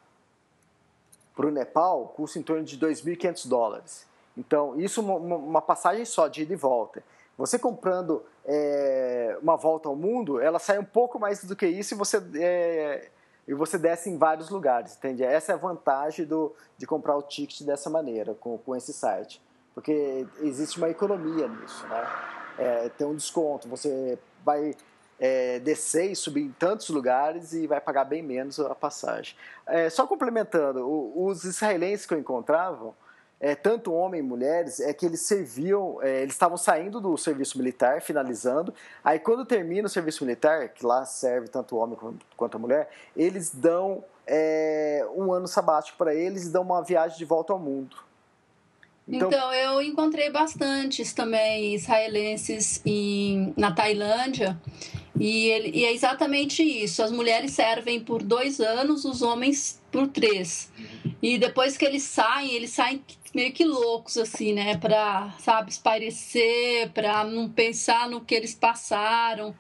o 1.36 1.50
Nepal 1.50 2.14
custa 2.16 2.38
em 2.38 2.42
torno 2.42 2.64
de 2.64 2.78
2.500 2.78 3.46
dólares. 3.46 4.06
Então, 4.36 4.78
isso 4.78 5.00
uma, 5.00 5.36
uma 5.36 5.62
passagem 5.62 6.04
só 6.04 6.28
de 6.28 6.42
ida 6.42 6.52
e 6.52 6.56
volta. 6.56 7.02
Você 7.38 7.58
comprando 7.58 8.24
é, 8.44 9.38
uma 9.42 9.56
volta 9.56 9.88
ao 9.88 9.96
mundo, 9.96 10.40
ela 10.40 10.58
sai 10.58 10.78
um 10.78 10.84
pouco 10.84 11.18
mais 11.18 11.44
do 11.44 11.54
que 11.54 11.66
isso 11.66 11.94
e 11.94 11.96
você, 11.96 12.22
é, 12.34 13.10
e 13.46 13.54
você 13.54 13.76
desce 13.76 14.08
em 14.08 14.16
vários 14.16 14.48
lugares, 14.48 14.96
entende? 14.96 15.22
Essa 15.22 15.52
é 15.52 15.54
a 15.54 15.58
vantagem 15.58 16.24
do, 16.24 16.54
de 16.78 16.86
comprar 16.86 17.16
o 17.16 17.22
ticket 17.22 17.62
dessa 17.62 17.90
maneira, 17.90 18.34
com, 18.34 18.56
com 18.58 18.74
esse 18.74 18.92
site. 18.92 19.42
Porque 19.74 20.26
existe 20.40 20.78
uma 20.78 20.88
economia 20.88 21.46
nisso, 21.46 21.86
né? 21.86 22.06
É, 22.58 22.88
tem 22.88 23.06
um 23.06 23.14
desconto, 23.14 23.68
você 23.68 24.18
vai 24.42 24.74
é, 25.20 25.58
descer 25.58 26.10
e 26.10 26.16
subir 26.16 26.42
em 26.42 26.52
tantos 26.52 26.88
lugares 26.88 27.52
e 27.52 27.66
vai 27.66 27.80
pagar 27.80 28.04
bem 28.04 28.22
menos 28.22 28.58
a 28.58 28.74
passagem. 28.74 29.36
É, 29.66 29.90
só 29.90 30.06
complementando, 30.06 30.86
os 31.14 31.44
israelenses 31.44 32.06
que 32.06 32.14
eu 32.14 32.18
encontrava, 32.18 32.94
é, 33.40 33.54
tanto 33.54 33.92
homem 33.92 34.20
e 34.20 34.22
mulheres, 34.22 34.80
é 34.80 34.92
que 34.92 35.04
eles 35.04 35.20
serviam, 35.20 36.02
é, 36.02 36.22
eles 36.22 36.32
estavam 36.32 36.56
saindo 36.56 37.00
do 37.00 37.16
serviço 37.16 37.58
militar, 37.58 38.00
finalizando. 38.00 38.72
Aí 39.04 39.18
quando 39.18 39.44
termina 39.44 39.86
o 39.86 39.90
serviço 39.90 40.24
militar, 40.24 40.68
que 40.70 40.84
lá 40.84 41.04
serve 41.04 41.48
tanto 41.48 41.76
o 41.76 41.78
homem 41.78 41.98
quanto 42.36 42.56
a 42.56 42.58
mulher, 42.58 42.88
eles 43.14 43.54
dão 43.54 44.02
é, 44.26 45.06
um 45.14 45.32
ano 45.32 45.46
sabático 45.46 45.98
para 45.98 46.14
eles 46.14 46.46
e 46.46 46.50
dão 46.50 46.62
uma 46.62 46.82
viagem 46.82 47.18
de 47.18 47.24
volta 47.24 47.52
ao 47.52 47.58
mundo. 47.58 47.96
Então, 49.08 49.28
então 49.28 49.52
eu 49.52 49.80
encontrei 49.80 50.30
bastantes 50.30 51.12
também 51.12 51.74
israelenses 51.74 52.80
em, 52.84 53.54
na 53.56 53.70
Tailândia 53.72 54.60
e, 55.18 55.48
ele, 55.48 55.70
e, 55.74 55.84
é 55.84 55.92
exatamente 55.92 56.62
isso. 56.62 57.02
As 57.02 57.10
mulheres 57.10 57.52
servem 57.52 58.00
por 58.00 58.22
dois 58.22 58.60
anos, 58.60 59.04
os 59.04 59.22
homens 59.22 59.80
por 59.90 60.06
três. 60.08 60.70
E 61.22 61.38
depois 61.38 61.76
que 61.76 61.84
eles 61.84 62.02
saem, 62.02 62.52
eles 62.52 62.70
saem 62.70 63.02
meio 63.34 63.52
que 63.52 63.64
loucos, 63.64 64.16
assim, 64.16 64.52
né? 64.52 64.76
Pra, 64.76 65.34
sabe, 65.38 65.70
espairecer, 65.70 66.90
pra 66.92 67.24
não 67.24 67.48
pensar 67.48 68.08
no 68.08 68.20
que 68.20 68.34
eles 68.34 68.54
passaram. 68.54 69.54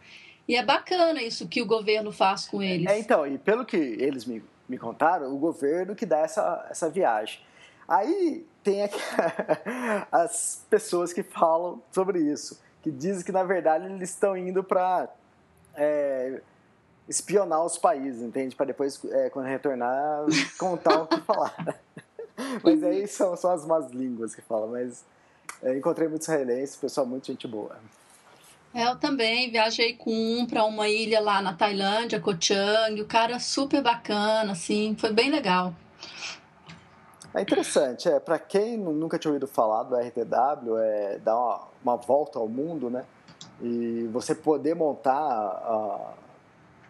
E 0.48 0.56
é 0.56 0.64
bacana 0.64 1.22
isso 1.22 1.48
que 1.48 1.60
o 1.60 1.66
governo 1.66 2.12
faz 2.12 2.46
com 2.46 2.62
eles. 2.62 2.86
É, 2.86 2.98
então, 2.98 3.26
e 3.26 3.36
pelo 3.36 3.64
que 3.64 3.76
eles 3.76 4.24
me, 4.24 4.42
me 4.68 4.78
contaram, 4.78 5.34
o 5.34 5.38
governo 5.38 5.94
que 5.94 6.06
dá 6.06 6.18
essa, 6.18 6.66
essa 6.70 6.88
viagem. 6.88 7.40
Aí 7.88 8.44
tem 8.62 8.82
aqui, 8.82 8.98
as 10.10 10.64
pessoas 10.68 11.12
que 11.12 11.22
falam 11.22 11.82
sobre 11.90 12.20
isso, 12.20 12.60
que 12.82 12.90
dizem 12.90 13.24
que 13.24 13.32
na 13.32 13.44
verdade 13.44 13.86
eles 13.86 14.10
estão 14.10 14.36
indo 14.36 14.62
para 14.62 15.08
é, 15.76 16.40
espionar 17.08 17.64
os 17.64 17.78
países, 17.78 18.22
entende? 18.22 18.54
Para 18.56 18.66
depois, 18.66 19.00
é, 19.04 19.30
quando 19.30 19.46
retornar, 19.46 20.24
contar 20.58 21.02
o 21.02 21.06
que 21.06 21.20
falar. 21.20 21.54
mas 22.62 22.82
aí 22.82 23.06
são 23.06 23.36
só 23.36 23.52
as 23.52 23.64
más 23.64 23.90
línguas 23.90 24.34
que 24.34 24.42
falam. 24.42 24.68
Mas 24.68 25.04
é, 25.62 25.76
encontrei 25.76 26.08
muitos 26.08 26.28
israelenses, 26.28 26.76
pessoal 26.76 27.06
muito 27.06 27.26
gente 27.26 27.46
boa. 27.46 27.76
É, 28.74 28.86
eu 28.88 28.96
também 28.96 29.50
viajei 29.50 29.94
com 29.94 30.10
um 30.10 30.46
para 30.46 30.64
uma 30.64 30.88
ilha 30.88 31.20
lá 31.20 31.40
na 31.40 31.54
Tailândia, 31.54 32.20
Koh 32.20 32.36
Chang, 32.38 33.00
o 33.00 33.06
cara 33.06 33.38
super 33.38 33.82
bacana, 33.82 34.52
assim, 34.52 34.94
foi 34.98 35.12
bem 35.12 35.30
legal. 35.30 35.72
É 37.32 37.40
interessante, 37.40 38.08
é, 38.08 38.20
para 38.20 38.38
quem 38.38 38.76
nunca 38.76 39.18
tinha 39.18 39.30
ouvido 39.30 39.46
falar 39.46 39.84
do 39.84 39.96
RTW, 39.96 40.76
é 40.78 41.18
dar 41.18 41.36
uma, 41.36 41.68
uma 41.82 41.96
volta 41.96 42.38
ao 42.38 42.48
mundo, 42.48 42.90
né? 42.90 43.04
E 43.60 44.08
você 44.12 44.34
poder 44.34 44.74
montar 44.74 45.12
a, 45.12 46.14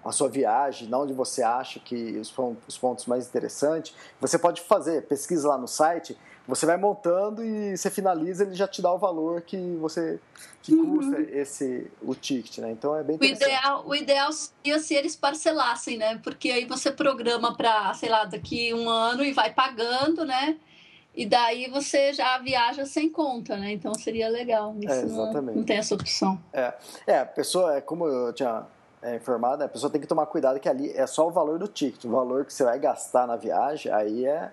a 0.05 0.13
sua 0.13 0.29
viagem, 0.29 0.93
onde 0.95 1.13
você 1.13 1.43
acha 1.43 1.81
que 1.81 2.17
os, 2.19 2.33
os 2.67 2.79
pontos 2.79 3.07
mais 3.07 3.27
interessantes. 3.27 3.95
Você 4.21 4.39
pode 4.39 4.61
fazer 4.63 5.03
pesquisa 5.03 5.49
lá 5.49 5.59
no 5.59 5.67
site, 5.67 6.17
você 6.47 6.65
vai 6.65 6.77
montando 6.77 7.45
e 7.45 7.77
você 7.77 7.91
finaliza, 7.91 8.45
ele 8.45 8.55
já 8.55 8.69
te 8.69 8.81
dá 8.81 8.93
o 8.93 8.99
valor 8.99 9.43
que 9.43 9.57
você 9.81 10.21
que 10.63 10.75
uhum. 10.75 10.97
custa 10.97 11.21
esse 11.21 11.91
o 12.03 12.15
ticket, 12.15 12.59
né? 12.59 12.71
Então 12.71 12.97
é 12.97 13.03
bem. 13.03 13.17
O 13.21 13.25
ideal, 13.25 13.85
o 13.87 13.95
ideal 13.95 14.33
seria 14.33 14.79
se 14.79 14.95
eles 14.95 15.17
parcelassem, 15.17 15.97
né? 15.97 16.21
Porque 16.23 16.51
aí 16.51 16.65
você 16.65 16.91
programa 16.91 17.57
para, 17.57 17.93
sei 17.95 18.09
lá, 18.09 18.25
daqui 18.25 18.73
um 18.73 18.89
ano 18.89 19.25
e 19.25 19.33
vai 19.33 19.53
pagando, 19.53 20.25
né? 20.25 20.57
E 21.17 21.25
daí 21.25 21.71
você 21.71 22.13
já 22.13 22.37
viaja 22.39 22.85
sem 22.85 23.09
conta, 23.09 23.57
né? 23.57 23.73
Então 23.73 23.95
seria 23.95 24.29
legal. 24.29 24.77
Isso 24.79 24.93
é, 24.93 25.03
exatamente. 25.03 25.47
Não, 25.47 25.55
não 25.57 25.65
tem 25.65 25.79
essa 25.79 25.95
opção. 25.95 26.39
É, 26.53 26.75
é 27.07 27.19
a 27.21 27.27
pessoa, 27.27 27.77
é 27.77 27.81
como 27.81 28.07
eu 28.07 28.33
tinha 28.35 28.67
é, 29.01 29.17
informada, 29.17 29.65
a 29.65 29.69
pessoa 29.69 29.91
tem 29.91 30.01
que 30.01 30.07
tomar 30.07 30.27
cuidado 30.27 30.61
que 30.61 30.69
ali 30.69 30.91
é 30.93 31.07
só 31.07 31.27
o 31.27 31.31
valor 31.31 31.59
do 31.59 31.67
ticket, 31.67 32.05
o 32.05 32.11
valor 32.11 32.45
que 32.45 32.53
você 32.53 32.65
vai 32.65 32.79
gastar 32.79 33.27
na 33.27 33.37
viagem, 33.37 33.91
aí 33.91 34.27
é, 34.27 34.51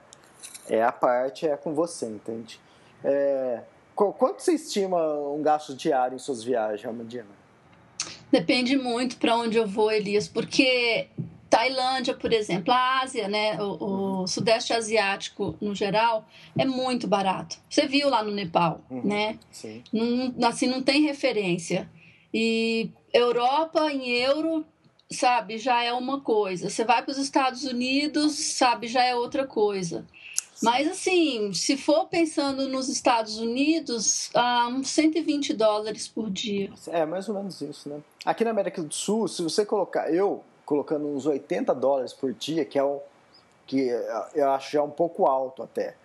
é 0.70 0.82
a 0.82 0.91
parte, 0.91 1.48
é 1.48 1.58
com 1.58 1.74
você, 1.74 2.05
entende? 2.05 2.60
É, 3.03 3.62
quanto 3.93 4.41
você 4.41 4.53
estima 4.53 4.98
um 5.29 5.41
gasto 5.41 5.75
diário 5.75 6.15
em 6.15 6.20
suas 6.20 6.43
viagens, 6.43 6.86
Amandina? 6.86 7.43
Depende 8.32 8.77
muito 8.77 9.17
para 9.17 9.36
onde 9.36 9.58
eu 9.58 9.67
vou, 9.67 9.91
Elias, 9.91 10.27
porque 10.27 11.08
Tailândia, 11.53 12.15
por 12.15 12.33
exemplo, 12.33 12.74
a 12.74 13.01
Ásia, 13.01 13.27
né, 13.27 13.62
o, 13.62 14.24
o, 14.24 14.27
Sudeste 14.27 14.74
Asiático 14.74 15.55
no 15.62 15.75
geral, 15.75 16.27
é 16.57 16.65
muito 16.65 17.07
barato. 17.07 17.57
Você 17.69 17.86
viu 17.86 18.10
lá 18.10 18.24
no 18.24 18.31
Nepal, 18.31 18.81
uhum, 18.89 19.03
né? 19.03 19.38
Sim. 19.51 19.83
Não, 19.93 20.48
assim, 20.48 20.65
não 20.65 20.81
tem 20.81 21.03
referência. 21.03 21.88
E 22.33 22.89
Europa 23.13 23.91
em 23.91 24.10
euro, 24.10 24.65
sabe, 25.12 25.60
já 25.60 25.83
é 25.83 25.93
uma 25.93 26.22
coisa. 26.22 26.72
Você 26.72 26.83
vai 26.83 27.03
para 27.03 27.12
os 27.12 27.19
Estados 27.19 27.65
Unidos, 27.65 28.33
sabe, 28.33 28.88
já 28.88 29.03
é 29.03 29.13
outra 29.13 29.45
coisa. 29.45 30.07
Mas 30.60 30.88
assim, 30.88 31.53
se 31.53 31.77
for 31.77 32.07
pensando 32.07 32.67
nos 32.67 32.89
Estados 32.89 33.38
Unidos, 33.38 34.31
ah, 34.33 34.67
uns 34.72 34.88
120 34.89 35.53
dólares 35.53 36.07
por 36.07 36.31
dia. 36.31 36.72
É, 36.88 37.05
mais 37.05 37.29
ou 37.29 37.36
menos 37.36 37.62
isso, 37.62 37.89
né? 37.89 38.00
Aqui 38.25 38.43
na 38.43 38.50
América 38.50 38.81
do 38.81 38.93
Sul, 38.93 39.27
se 39.27 39.43
você 39.43 39.63
colocar, 39.63 40.12
eu 40.12 40.43
colocando 40.74 41.08
uns 41.08 41.25
80 41.25 41.74
dólares 41.75 42.13
por 42.13 42.34
dia, 42.34 42.65
que 42.65 42.80
é 42.80 42.84
um 42.84 43.00
que 43.65 43.88
eu 44.36 44.50
acho 44.50 44.74
já 44.74 44.84
um 44.84 44.89
pouco 44.89 45.25
alto 45.25 45.63
até 45.63 45.96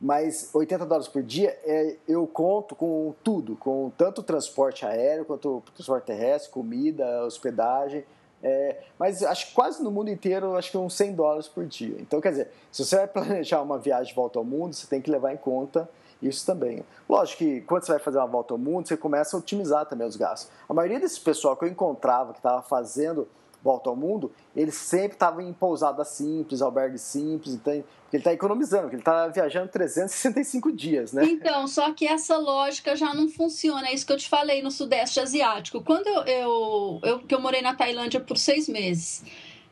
mas 0.00 0.50
80 0.54 0.86
dólares 0.86 1.08
por 1.08 1.22
dia 1.22 1.58
é, 1.64 1.96
eu 2.06 2.26
conto 2.26 2.76
com 2.76 3.12
tudo, 3.24 3.56
com 3.56 3.90
tanto 3.96 4.22
transporte 4.22 4.86
aéreo 4.86 5.24
quanto 5.24 5.62
transporte 5.74 6.04
terrestre, 6.04 6.50
comida, 6.50 7.24
hospedagem. 7.24 8.04
É, 8.40 8.76
mas 8.96 9.24
acho 9.24 9.48
que 9.48 9.54
quase 9.54 9.82
no 9.82 9.90
mundo 9.90 10.10
inteiro, 10.10 10.56
acho 10.56 10.70
que 10.70 10.78
uns 10.78 10.94
100 10.94 11.14
dólares 11.14 11.48
por 11.48 11.66
dia. 11.66 11.96
Então, 11.98 12.20
quer 12.20 12.30
dizer, 12.30 12.48
se 12.70 12.84
você 12.84 12.96
vai 12.96 13.08
planejar 13.08 13.60
uma 13.60 13.78
viagem 13.78 14.06
de 14.06 14.14
volta 14.14 14.38
ao 14.38 14.44
mundo, 14.44 14.74
você 14.74 14.86
tem 14.86 15.02
que 15.02 15.10
levar 15.10 15.32
em 15.32 15.36
conta 15.36 15.88
isso 16.22 16.46
também. 16.46 16.84
Lógico 17.08 17.38
que 17.38 17.60
quando 17.62 17.84
você 17.84 17.92
vai 17.92 18.00
fazer 18.00 18.18
uma 18.18 18.26
volta 18.26 18.54
ao 18.54 18.58
mundo, 18.58 18.86
você 18.86 18.96
começa 18.96 19.36
a 19.36 19.40
otimizar 19.40 19.86
também 19.86 20.06
os 20.06 20.14
gastos. 20.14 20.48
A 20.68 20.74
maioria 20.74 21.00
desse 21.00 21.20
pessoal 21.20 21.56
que 21.56 21.64
eu 21.64 21.68
encontrava 21.68 22.32
que 22.32 22.38
estava 22.38 22.62
fazendo 22.62 23.26
volta 23.62 23.90
ao 23.90 23.96
mundo, 23.96 24.32
ele 24.54 24.70
sempre 24.70 25.14
estava 25.14 25.42
em 25.42 25.52
pousada 25.52 26.04
simples, 26.04 26.62
albergue 26.62 26.98
simples, 26.98 27.54
então 27.54 27.72
ele 27.72 27.84
está 28.12 28.32
economizando, 28.32 28.84
porque 28.84 28.96
ele 28.96 29.02
está 29.02 29.28
viajando 29.28 29.68
365 29.68 30.72
dias, 30.72 31.12
né? 31.12 31.24
Então, 31.24 31.66
só 31.66 31.92
que 31.92 32.06
essa 32.06 32.36
lógica 32.38 32.96
já 32.96 33.12
não 33.12 33.28
funciona, 33.28 33.88
é 33.88 33.94
isso 33.94 34.06
que 34.06 34.12
eu 34.12 34.16
te 34.16 34.28
falei 34.28 34.62
no 34.62 34.70
Sudeste 34.70 35.20
Asiático. 35.20 35.82
Quando 35.82 36.06
eu, 36.06 36.22
eu, 36.22 37.00
eu, 37.02 37.18
que 37.20 37.34
eu 37.34 37.40
morei 37.40 37.60
na 37.60 37.74
Tailândia 37.74 38.20
por 38.20 38.38
seis 38.38 38.68
meses, 38.68 39.24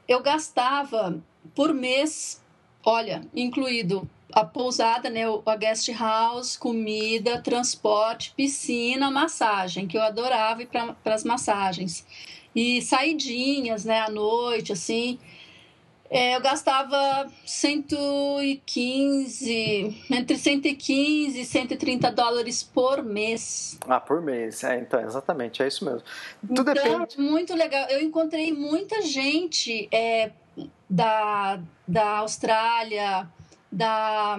eu 0.06 0.22
gastava 0.22 1.18
por 1.54 1.72
mês, 1.72 2.42
olha, 2.84 3.22
incluído 3.34 4.08
a 4.32 4.44
pousada, 4.44 5.08
né, 5.08 5.22
a 5.46 5.56
guest 5.56 5.88
house, 5.92 6.56
comida, 6.56 7.40
transporte, 7.40 8.34
piscina, 8.36 9.10
massagem, 9.10 9.86
que 9.86 9.96
eu 9.96 10.02
adorava 10.02 10.62
ir 10.62 10.66
para 10.66 11.14
as 11.14 11.24
massagens 11.24 12.04
e 12.56 12.80
saidinhas, 12.80 13.84
né, 13.84 14.00
à 14.00 14.08
noite, 14.08 14.72
assim. 14.72 15.18
É, 16.08 16.36
eu 16.36 16.40
gastava 16.40 17.28
115, 17.44 20.04
entre 20.10 20.38
115 20.38 21.40
e 21.40 21.44
130 21.44 22.10
dólares 22.12 22.62
por 22.62 23.02
mês. 23.02 23.76
Ah, 23.86 24.00
por 24.00 24.22
mês, 24.22 24.64
é, 24.64 24.78
então, 24.78 24.98
exatamente, 25.00 25.62
é 25.62 25.66
isso 25.66 25.84
mesmo. 25.84 26.00
Tudo 26.54 26.70
então, 26.70 27.00
depende. 27.00 27.20
Muito 27.20 27.54
legal. 27.54 27.90
Eu 27.90 28.00
encontrei 28.00 28.50
muita 28.52 29.02
gente 29.02 29.86
é, 29.92 30.30
da, 30.88 31.60
da 31.86 32.18
Austrália, 32.18 33.28
da 33.70 34.38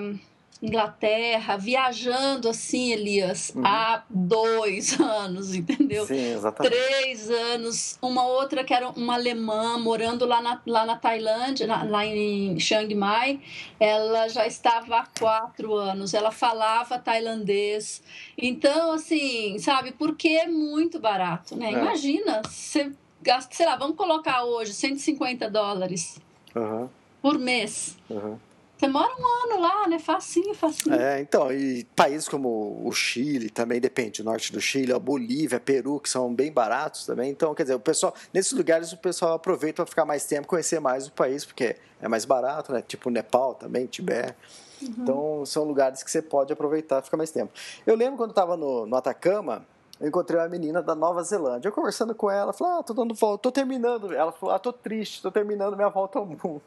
Inglaterra, 0.62 1.56
viajando 1.58 2.50
assim, 2.50 2.92
Elias, 2.92 3.54
uhum. 3.56 3.66
há 3.66 4.04
dois 4.10 4.98
anos, 5.00 5.54
entendeu? 5.54 6.06
Sim, 6.06 6.34
exatamente. 6.34 6.74
Três 6.74 7.30
anos. 7.30 7.98
Uma 8.02 8.26
outra 8.26 8.64
que 8.64 8.74
era 8.74 8.90
uma 8.90 9.14
alemã, 9.14 9.78
morando 9.78 10.26
lá 10.26 10.42
na, 10.42 10.62
lá 10.66 10.86
na 10.86 10.98
Tailândia, 10.98 11.68
na, 11.68 11.84
lá 11.84 12.06
em 12.06 12.60
Chiang 12.60 12.94
Mai, 12.96 13.40
ela 13.80 14.28
já 14.28 14.48
estava 14.48 14.98
há 14.98 15.08
quatro 15.20 15.76
anos, 15.76 16.14
ela 16.14 16.32
falava 16.32 16.98
tailandês. 16.98 18.02
Então, 18.38 18.92
assim, 18.92 19.58
sabe, 19.60 19.92
porque 19.92 20.30
é 20.30 20.48
muito 20.48 21.00
barato, 21.00 21.56
né? 21.56 21.68
É. 21.68 21.72
Imagina, 21.74 22.42
você 22.44 22.92
gasta, 23.22 23.54
sei 23.56 23.66
lá, 23.66 23.76
vamos 23.76 23.96
colocar 23.96 24.44
hoje 24.44 24.74
150 24.74 25.50
dólares 25.50 26.20
uhum. 26.56 26.90
por 27.22 27.38
mês. 27.38 27.98
Uhum. 28.10 28.40
Você 28.78 28.88
mora 28.88 29.12
um 29.18 29.54
ano 29.54 29.62
lá, 29.62 29.88
né? 29.88 29.98
Facinho, 29.98 30.54
facinho. 30.54 30.96
É, 30.96 31.20
então, 31.20 31.52
e 31.52 31.84
países 31.96 32.30
como 32.30 32.82
o 32.86 32.92
Chile 32.92 33.50
também 33.50 33.82
depende, 33.82 34.22
o 34.22 34.26
norte 34.26 34.54
do 34.54 34.62
Chile, 34.62 34.94
a 34.94 35.00
Bolívia, 35.00 35.60
Peru, 35.60 36.00
que 36.00 36.10
são 36.10 36.32
bem 36.34 36.52
baratos 36.52 37.06
também. 37.06 37.32
Então, 37.32 37.56
quer 37.56 37.64
dizer, 37.64 37.76
o 37.76 37.80
pessoal, 37.80 38.14
nesses 38.32 38.52
lugares 38.52 38.94
o 38.94 38.98
pessoal 38.98 39.34
aproveita 39.34 39.78
para 39.78 39.90
ficar 39.90 40.06
mais 40.06 40.26
tempo, 40.26 40.48
conhecer 40.48 40.80
mais 40.80 41.08
o 41.08 41.12
país, 41.12 41.44
porque 41.44 41.76
é 42.00 42.08
mais 42.08 42.24
barato, 42.24 42.72
né? 42.72 42.84
Tipo 42.88 43.10
Nepal 43.10 43.56
também, 43.56 43.88
Tibete. 43.88 44.36
Uhum. 44.80 44.94
Então, 45.00 45.46
são 45.46 45.64
lugares 45.64 46.04
que 46.04 46.12
você 46.12 46.22
pode 46.22 46.54
aproveitar 46.54 47.00
e 47.00 47.06
ficar 47.06 47.18
mais 47.18 47.32
tempo. 47.32 47.52
Eu 47.86 47.96
lembro 47.96 48.18
quando 48.18 48.30
estava 48.30 48.56
no, 48.56 48.86
no 48.86 48.96
Atacama, 48.96 49.66
eu 50.00 50.08
encontrei 50.08 50.40
uma 50.40 50.48
menina 50.48 50.84
da 50.84 50.94
Nova 50.94 51.24
Zelândia. 51.24 51.68
Eu 51.68 51.72
conversando 51.72 52.14
com 52.14 52.30
ela, 52.30 52.54
falei, 52.54 52.74
ah, 52.80 52.84
tô 52.84 52.94
dando 52.94 53.16
volta, 53.16 53.42
tô 53.42 53.52
terminando. 53.52 54.14
Ela 54.14 54.32
falou, 54.32 54.54
ah, 54.54 54.60
tô 54.60 54.72
triste, 54.72 55.22
tô 55.22 55.32
terminando 55.32 55.76
minha 55.76 55.90
volta 55.90 56.20
ao 56.20 56.26
mundo. 56.28 56.62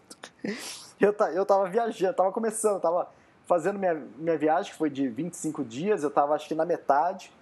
Eu, 1.01 1.15
eu 1.33 1.47
tava 1.47 1.69
viajando, 1.69 2.15
tava 2.15 2.33
começando, 2.33 2.81
tava 2.81 3.09
fazendo 3.47 3.79
minha, 3.79 3.95
minha 4.17 4.39
viagem, 4.39 4.71
que 4.71 4.79
foi 4.79 4.91
de 4.91 5.09
25 5.09 5.65
dias, 5.65 6.03
eu 6.03 6.11
tava 6.11 6.35
acho 6.35 6.47
que 6.47 6.55
na 6.55 6.65
metade. 6.65 7.33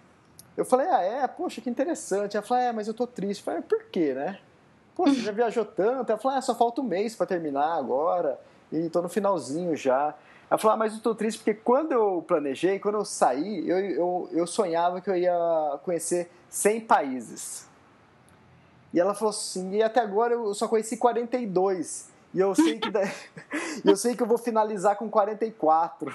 Eu 0.57 0.65
falei, 0.65 0.89
ah, 0.89 1.03
é? 1.03 1.27
Poxa, 1.27 1.61
que 1.61 1.69
interessante. 1.69 2.37
Ela 2.37 2.45
falou, 2.45 2.65
é, 2.65 2.73
mas 2.73 2.89
eu 2.89 2.95
tô 2.95 3.07
triste. 3.07 3.41
Eu 3.41 3.45
falei, 3.45 3.63
por 3.63 3.85
quê, 3.85 4.15
né? 4.15 4.41
Você 4.97 5.21
já 5.21 5.31
viajou 5.31 5.65
tanto? 5.65 6.11
Ela 6.11 6.19
falou, 6.19 6.37
ah, 6.39 6.41
só 6.41 6.55
falta 6.55 6.81
um 6.81 6.85
mês 6.85 7.15
para 7.15 7.27
terminar 7.27 7.77
agora, 7.77 8.41
e 8.73 8.89
tô 8.89 9.01
no 9.01 9.09
finalzinho 9.09 9.77
já. 9.77 10.15
Ela 10.51 10.59
falou, 10.59 10.75
ah, 10.75 10.77
mas 10.79 10.95
eu 10.95 11.01
tô 11.01 11.15
triste 11.15 11.39
porque 11.39 11.55
quando 11.55 11.93
eu 11.93 12.25
planejei, 12.27 12.79
quando 12.79 12.97
eu 12.97 13.05
saí, 13.05 13.69
eu, 13.69 13.79
eu, 13.79 14.29
eu 14.33 14.47
sonhava 14.47 15.01
que 15.01 15.11
eu 15.11 15.17
ia 15.17 15.79
conhecer 15.85 16.31
100 16.49 16.81
países. 16.81 17.69
E 18.93 18.99
ela 18.99 19.15
falou 19.15 19.31
assim, 19.31 19.75
e 19.75 19.83
até 19.83 20.01
agora 20.01 20.33
eu 20.33 20.55
só 20.55 20.67
conheci 20.67 20.97
42. 20.97 22.11
E 22.35 22.41
eu 22.41 22.55
sei 22.55 22.79
que, 22.79 22.89
eu 23.85 23.97
sei 23.97 24.17
que 24.17 24.23
eu 24.23 24.27
vou 24.27 24.39
finalizar 24.39 24.97
com 24.97 25.09
44. 25.09 26.15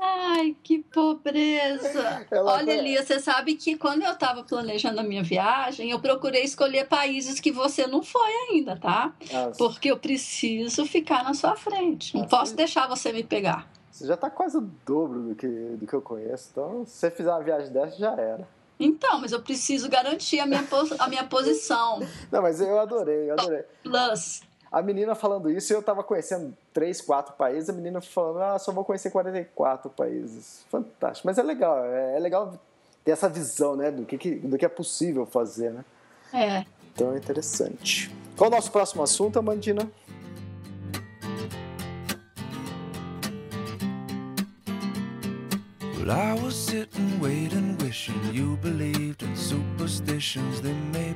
Ai, 0.00 0.54
que 0.62 0.80
pobreza! 0.80 2.26
Ela 2.30 2.56
Olha, 2.56 2.80
Lia, 2.80 3.02
você 3.02 3.18
sabe 3.18 3.54
que 3.54 3.76
quando 3.76 4.02
eu 4.02 4.12
estava 4.12 4.44
planejando 4.44 5.00
a 5.00 5.02
minha 5.02 5.22
viagem, 5.22 5.90
eu 5.90 5.98
procurei 5.98 6.42
escolher 6.42 6.86
países 6.86 7.40
que 7.40 7.50
você 7.50 7.86
não 7.86 8.02
foi 8.02 8.30
ainda, 8.50 8.76
tá? 8.76 9.14
Nossa. 9.32 9.56
Porque 9.56 9.90
eu 9.90 9.96
preciso 9.96 10.84
ficar 10.84 11.24
na 11.24 11.32
sua 11.32 11.56
frente. 11.56 12.14
Não 12.14 12.22
Nossa. 12.22 12.36
posso 12.36 12.54
deixar 12.54 12.86
você 12.86 13.12
me 13.12 13.24
pegar. 13.24 13.66
Você 13.90 14.06
já 14.06 14.14
está 14.14 14.28
quase 14.28 14.58
o 14.58 14.60
dobro 14.86 15.20
do 15.20 15.34
que, 15.34 15.46
do 15.46 15.86
que 15.86 15.94
eu 15.94 16.02
conheço, 16.02 16.50
então 16.52 16.84
se 16.84 16.92
você 16.92 17.10
fizer 17.10 17.30
uma 17.30 17.42
viagem 17.42 17.72
dessa, 17.72 17.98
já 17.98 18.12
era. 18.12 18.46
Então, 18.80 19.20
mas 19.20 19.30
eu 19.30 19.42
preciso 19.42 19.90
garantir 19.90 20.40
a 20.40 20.46
minha, 20.46 20.66
a 20.98 21.06
minha 21.06 21.24
posição. 21.24 22.00
Não, 22.32 22.40
mas 22.40 22.62
eu 22.62 22.80
adorei, 22.80 23.28
eu 23.28 23.34
adorei. 23.34 23.62
Plus. 23.82 24.40
A 24.72 24.80
menina 24.80 25.14
falando 25.14 25.50
isso, 25.50 25.72
eu 25.72 25.82
tava 25.82 26.02
conhecendo 26.02 26.56
três, 26.72 27.00
quatro 27.00 27.34
países, 27.34 27.68
a 27.68 27.72
menina 27.74 28.00
falando, 28.00 28.40
ah, 28.40 28.58
só 28.58 28.72
vou 28.72 28.84
conhecer 28.84 29.10
44 29.10 29.90
países. 29.90 30.64
Fantástico. 30.70 31.26
Mas 31.26 31.36
é 31.36 31.42
legal, 31.42 31.84
é, 31.84 32.16
é 32.16 32.20
legal 32.20 32.58
ter 33.04 33.10
essa 33.10 33.28
visão, 33.28 33.76
né, 33.76 33.90
do 33.90 34.06
que, 34.06 34.36
do 34.36 34.56
que 34.56 34.64
é 34.64 34.68
possível 34.68 35.26
fazer, 35.26 35.70
né? 35.72 35.84
É. 36.32 36.64
Então 36.94 37.12
é 37.12 37.18
interessante. 37.18 38.14
Qual 38.36 38.48
o 38.48 38.50
nosso 38.50 38.70
próximo 38.70 39.02
assunto, 39.02 39.38
Amandina? 39.38 39.90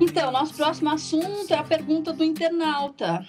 Então, 0.00 0.30
nosso 0.30 0.54
próximo 0.54 0.88
assunto 0.88 1.52
é 1.52 1.56
a 1.56 1.64
pergunta 1.64 2.12
do 2.12 2.22
internauta 2.22 3.26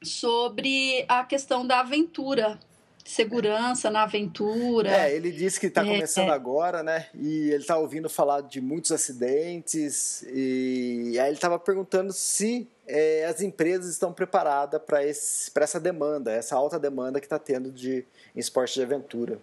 sobre 0.00 1.04
a 1.08 1.24
questão 1.24 1.66
da 1.66 1.80
aventura 1.80 2.60
segurança 3.04 3.90
na 3.90 4.04
aventura. 4.04 4.88
É, 4.88 5.16
ele 5.16 5.32
disse 5.32 5.58
que 5.58 5.66
está 5.66 5.82
é, 5.82 5.84
começando 5.84 6.28
é. 6.28 6.34
agora, 6.34 6.80
né? 6.80 7.08
E 7.12 7.48
ele 7.48 7.62
está 7.62 7.76
ouvindo 7.76 8.08
falar 8.08 8.42
de 8.42 8.60
muitos 8.60 8.92
acidentes 8.92 10.22
e 10.32 11.18
aí 11.18 11.26
ele 11.26 11.34
estava 11.34 11.58
perguntando 11.58 12.12
se 12.12 12.68
é, 12.86 13.24
as 13.24 13.40
empresas 13.40 13.90
estão 13.90 14.12
preparadas 14.12 14.80
para 14.80 15.02
essa 15.04 15.80
demanda, 15.80 16.30
essa 16.30 16.54
alta 16.54 16.78
demanda 16.78 17.18
que 17.18 17.26
está 17.26 17.38
tendo 17.38 17.72
de 17.72 18.04
esporte 18.36 18.74
de 18.74 18.82
aventura. 18.82 19.40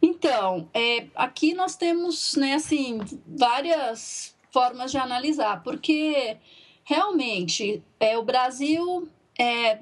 Então, 0.00 0.68
é, 0.74 1.06
aqui 1.14 1.54
nós 1.54 1.76
temos, 1.76 2.34
né, 2.36 2.54
assim, 2.54 3.00
várias 3.26 4.34
formas 4.52 4.90
de 4.90 4.98
analisar, 4.98 5.62
porque 5.62 6.36
realmente 6.84 7.82
é, 7.98 8.16
o 8.16 8.22
Brasil 8.22 9.08
é, 9.38 9.80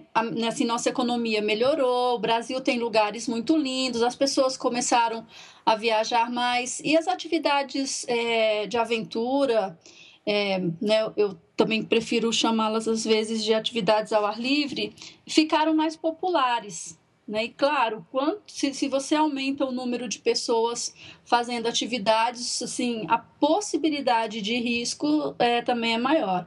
assim, 0.48 0.64
nossa 0.64 0.88
economia 0.88 1.40
melhorou, 1.40 2.16
o 2.16 2.18
Brasil 2.18 2.60
tem 2.60 2.78
lugares 2.78 3.28
muito 3.28 3.56
lindos, 3.56 4.02
as 4.02 4.16
pessoas 4.16 4.56
começaram 4.56 5.24
a 5.64 5.76
viajar 5.76 6.30
mais 6.30 6.80
e 6.80 6.96
as 6.96 7.06
atividades 7.06 8.04
é, 8.08 8.66
de 8.66 8.76
aventura, 8.76 9.78
é, 10.26 10.58
né, 10.80 11.12
eu 11.16 11.38
também 11.56 11.84
prefiro 11.84 12.32
chamá-las 12.32 12.88
às 12.88 13.04
vezes 13.04 13.44
de 13.44 13.54
atividades 13.54 14.12
ao 14.12 14.26
ar 14.26 14.40
livre, 14.40 14.92
ficaram 15.26 15.74
mais 15.74 15.94
populares. 15.94 16.98
Né? 17.26 17.44
E 17.44 17.48
claro, 17.48 18.06
quanto, 18.10 18.42
se, 18.46 18.74
se 18.74 18.88
você 18.88 19.14
aumenta 19.14 19.64
o 19.64 19.72
número 19.72 20.08
de 20.08 20.18
pessoas 20.18 20.94
fazendo 21.24 21.66
atividades, 21.66 22.60
assim, 22.62 23.06
a 23.08 23.18
possibilidade 23.18 24.42
de 24.42 24.54
risco 24.56 25.34
é, 25.38 25.62
também 25.62 25.94
é 25.94 25.98
maior. 25.98 26.46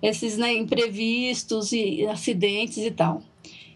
Esses 0.00 0.36
né, 0.36 0.52
imprevistos 0.54 1.72
e 1.72 2.06
acidentes 2.06 2.78
e 2.78 2.90
tal. 2.90 3.22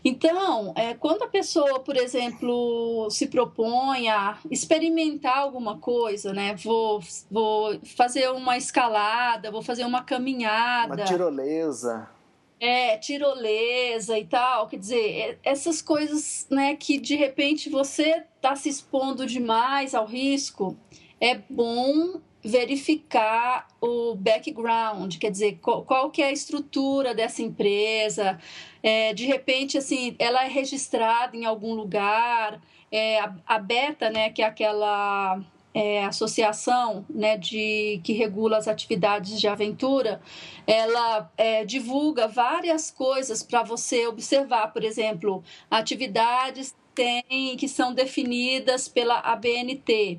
Então, 0.03 0.73
é, 0.77 0.95
quando 0.95 1.23
a 1.23 1.29
pessoa, 1.29 1.81
por 1.81 1.97
exemplo, 1.97 3.09
se 3.11 3.27
propõe 3.27 4.09
a 4.09 4.39
experimentar 4.51 5.39
alguma 5.39 5.79
coisa, 5.79 6.33
né? 6.33 6.55
Vou, 6.55 7.01
vou 7.29 7.81
fazer 7.97 8.31
uma 8.31 8.57
escalada, 8.57 9.51
vou 9.51 9.63
fazer 9.63 9.85
uma 9.85 10.05
caminhada. 10.05 10.95
Uma 10.95 11.05
tirolesa 11.05 12.09
é, 12.61 12.97
tirolesa 12.97 14.19
e 14.19 14.25
tal, 14.25 14.67
quer 14.67 14.79
dizer, 14.79 15.11
é, 15.11 15.39
essas 15.43 15.83
coisas, 15.83 16.47
né, 16.51 16.75
que 16.77 16.99
de 16.99 17.15
repente 17.15 17.69
você 17.69 18.25
está 18.37 18.57
se 18.57 18.69
expondo 18.69 19.27
demais 19.27 19.95
ao 19.95 20.07
risco, 20.07 20.77
é 21.21 21.39
bom 21.51 22.21
verificar 22.43 23.67
o 23.81 24.15
background, 24.15 25.17
quer 25.19 25.31
dizer, 25.31 25.59
qual, 25.61 25.85
qual 25.85 26.11
que 26.11 26.23
é 26.23 26.27
a 26.27 26.33
estrutura 26.33 27.15
dessa 27.15 27.43
empresa, 27.43 28.39
é, 28.83 29.13
de 29.13 29.27
repente, 29.27 29.77
assim, 29.77 30.15
ela 30.19 30.45
é 30.45 30.49
registrada 30.49 31.37
em 31.37 31.45
algum 31.45 31.75
lugar, 31.75 32.61
é, 32.91 33.19
a, 33.19 33.35
a 33.47 33.59
Beta, 33.59 34.11
né, 34.11 34.31
que 34.31 34.43
é 34.43 34.47
aquela 34.47 35.41
é, 35.77 36.05
associação 36.07 37.05
né, 37.11 37.37
de, 37.37 38.01
que 38.03 38.15
regula 38.15 38.57
as 38.57 38.67
atividades 38.67 39.39
de 39.39 39.47
aventura, 39.47 40.23
ela 40.67 41.31
é, 41.37 41.67
divulga 41.67 42.27
várias 42.27 42.91
coisas 42.91 43.43
para 43.43 43.63
você 43.63 44.07
observar, 44.07 44.73
por 44.73 44.83
exemplo, 44.83 45.45
atividades 45.71 46.75
tem, 46.95 47.59
que 47.59 47.69
são 47.69 47.93
definidas 47.93 48.89
pela 48.89 49.19
ABNT. 49.19 50.19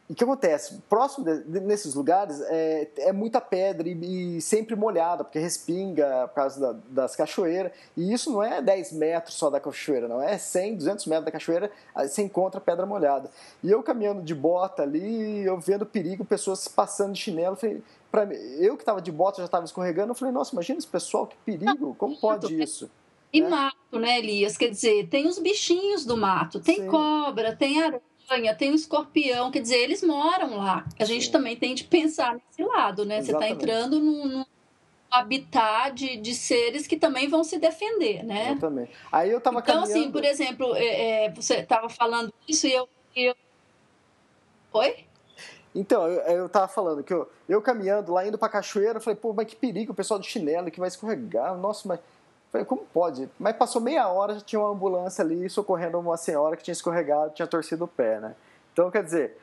E 0.08 0.12
o 0.12 0.16
que 0.16 0.24
acontece? 0.24 0.80
Próximo 0.88 1.24
de, 1.24 1.60
nesses 1.60 1.94
lugares 1.94 2.40
é, 2.42 2.90
é 2.98 3.12
muita 3.12 3.40
pedra 3.40 3.88
e, 3.88 4.36
e, 4.36 4.40
sempre 4.40 4.74
molhada, 4.74 5.22
porque 5.22 5.38
respinga 5.38 6.28
por 6.28 6.34
causa 6.34 6.60
da, 6.60 6.80
das 6.88 7.16
cachoeiras. 7.16 7.72
E 7.96 8.12
isso 8.12 8.30
não 8.30 8.42
é 8.42 8.60
10 8.60 8.92
metros 8.92 9.36
só 9.36 9.48
da 9.48 9.60
cachoeira, 9.60 10.08
não 10.08 10.20
é 10.20 10.36
100, 10.36 10.76
200 10.76 11.06
metros 11.06 11.24
da 11.26 11.30
cachoeira, 11.30 11.70
você 11.96 12.22
encontra 12.22 12.60
pedra 12.60 12.84
molhada. 12.84 13.30
E 13.62 13.70
eu 13.70 13.82
caminhando 13.82 14.22
de 14.22 14.34
bota 14.34 14.82
ali, 14.82 15.44
eu 15.44 15.58
vendo 15.58 15.86
perigo, 15.86 16.24
pessoas 16.24 16.66
passando 16.66 17.12
de 17.12 17.20
chinelo. 17.20 17.56
Falei, 17.56 17.80
pra 18.10 18.26
mim, 18.26 18.36
eu 18.58 18.76
que 18.76 18.82
estava 18.82 19.00
de 19.00 19.12
bota 19.12 19.38
já 19.38 19.46
estava 19.46 19.64
escorregando, 19.64 20.10
eu 20.10 20.16
falei, 20.16 20.34
nossa, 20.34 20.52
imagina 20.52 20.78
esse 20.78 20.88
pessoal, 20.88 21.26
que 21.26 21.36
perigo, 21.44 21.94
como 21.94 22.16
pode 22.16 22.52
isso? 22.60 22.90
E 23.32 23.40
né? 23.40 23.48
mato, 23.48 23.98
né, 23.98 24.18
Elias? 24.18 24.58
Quer 24.58 24.68
dizer, 24.68 25.08
tem 25.08 25.26
os 25.26 25.38
bichinhos 25.38 26.04
do 26.04 26.16
mato, 26.16 26.60
tem 26.60 26.80
Sim. 26.80 26.86
cobra, 26.88 27.56
tem 27.56 27.82
aranha 27.82 28.11
tem 28.58 28.70
o 28.70 28.74
escorpião, 28.74 29.50
quer 29.50 29.60
dizer, 29.60 29.76
eles 29.76 30.02
moram 30.02 30.56
lá. 30.56 30.86
A 30.98 31.04
gente 31.04 31.26
Sim. 31.26 31.32
também 31.32 31.56
tem 31.56 31.74
de 31.74 31.84
pensar 31.84 32.34
nesse 32.34 32.62
lado, 32.62 33.04
né? 33.04 33.18
Exatamente. 33.18 33.26
Você 33.26 33.32
está 33.32 33.48
entrando 33.48 34.00
num, 34.00 34.26
num 34.26 34.44
habitat 35.10 35.94
de, 35.94 36.16
de, 36.16 36.34
seres 36.34 36.86
que 36.86 36.96
também 36.96 37.28
vão 37.28 37.44
se 37.44 37.58
defender, 37.58 38.24
né? 38.24 38.52
Exatamente. 38.52 38.92
Aí 39.10 39.30
eu 39.30 39.38
estava 39.38 39.60
Então, 39.60 39.74
caminhando... 39.74 40.00
assim, 40.00 40.10
por 40.10 40.24
exemplo, 40.24 40.74
é, 40.74 41.24
é, 41.24 41.30
você 41.30 41.56
estava 41.56 41.88
falando 41.88 42.32
isso 42.48 42.66
e 42.66 42.72
eu, 42.72 42.88
eu... 43.14 43.34
Oi? 44.72 45.04
Então, 45.74 46.06
eu, 46.06 46.46
estava 46.46 46.68
falando 46.68 47.02
que 47.02 47.12
eu, 47.12 47.30
eu 47.48 47.62
caminhando 47.62 48.12
lá, 48.12 48.26
indo 48.26 48.36
para 48.36 48.48
a 48.48 48.52
cachoeira, 48.52 48.98
eu 48.98 49.00
falei, 49.00 49.18
pô, 49.18 49.32
mas 49.32 49.46
que 49.46 49.56
perigo, 49.56 49.92
o 49.92 49.94
pessoal 49.94 50.20
de 50.20 50.26
chinelo 50.26 50.70
que 50.70 50.80
vai 50.80 50.88
escorregar. 50.88 51.56
Nossa, 51.56 51.88
mas 51.88 52.00
Falei, 52.52 52.66
como 52.66 52.82
pode? 52.92 53.30
Mas 53.38 53.56
passou 53.56 53.80
meia 53.80 54.06
hora, 54.08 54.34
já 54.34 54.40
tinha 54.42 54.60
uma 54.60 54.68
ambulância 54.68 55.24
ali 55.24 55.48
socorrendo 55.48 55.98
uma 55.98 56.18
senhora 56.18 56.54
que 56.54 56.62
tinha 56.62 56.72
escorregado, 56.72 57.32
tinha 57.32 57.46
torcido 57.46 57.86
o 57.86 57.88
pé, 57.88 58.20
né? 58.20 58.36
Então, 58.74 58.90
quer 58.90 59.02
dizer, 59.02 59.38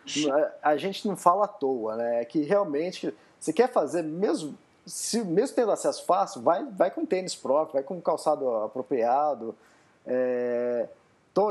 a 0.61 0.77
gente 0.77 1.07
não 1.07 1.15
fala 1.15 1.45
à 1.45 1.47
toa, 1.47 1.95
né? 1.95 2.21
É 2.21 2.25
que 2.25 2.43
realmente, 2.43 3.11
você 3.39 3.51
quer 3.51 3.67
fazer, 3.67 4.03
mesmo, 4.03 4.55
se, 4.85 5.23
mesmo 5.23 5.55
tendo 5.55 5.71
acesso 5.71 6.05
fácil, 6.05 6.41
vai, 6.41 6.63
vai 6.65 6.91
com 6.91 7.03
tênis 7.03 7.35
próprio, 7.35 7.73
vai 7.73 7.83
com 7.83 7.99
calçado 7.99 8.47
apropriado. 8.57 9.55
É, 10.05 10.87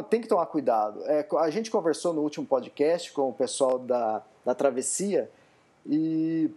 tem 0.08 0.20
que 0.20 0.28
tomar 0.28 0.46
cuidado. 0.46 1.02
É, 1.06 1.26
a 1.38 1.50
gente 1.50 1.72
conversou 1.72 2.12
no 2.12 2.20
último 2.20 2.46
podcast 2.46 3.12
com 3.12 3.30
o 3.30 3.32
pessoal 3.32 3.80
da, 3.80 4.22
da 4.44 4.54
travessia 4.54 5.28
e, 5.84 6.50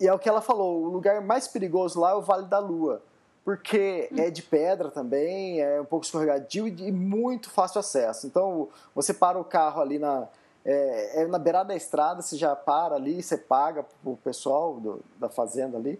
e 0.00 0.08
é 0.08 0.12
o 0.12 0.18
que 0.18 0.28
ela 0.28 0.40
falou: 0.40 0.82
o 0.82 0.88
lugar 0.88 1.20
mais 1.20 1.46
perigoso 1.46 2.00
lá 2.00 2.12
é 2.12 2.14
o 2.14 2.22
Vale 2.22 2.46
da 2.46 2.58
Lua 2.58 3.02
porque 3.48 4.10
é 4.14 4.28
de 4.28 4.42
pedra 4.42 4.90
também, 4.90 5.58
é 5.62 5.80
um 5.80 5.84
pouco 5.86 6.04
escorregadio 6.04 6.68
e 6.68 6.92
muito 6.92 7.48
fácil 7.48 7.78
acesso. 7.80 8.26
Então, 8.26 8.68
você 8.94 9.14
para 9.14 9.40
o 9.40 9.44
carro 9.44 9.80
ali 9.80 9.98
na, 9.98 10.28
é, 10.62 11.22
é 11.22 11.26
na 11.26 11.38
beirada 11.38 11.68
da 11.68 11.74
estrada, 11.74 12.20
você 12.20 12.36
já 12.36 12.54
para 12.54 12.94
ali, 12.94 13.22
você 13.22 13.38
paga 13.38 13.86
o 14.04 14.18
pessoal 14.18 14.74
do, 14.74 15.00
da 15.18 15.30
fazenda 15.30 15.78
ali, 15.78 15.98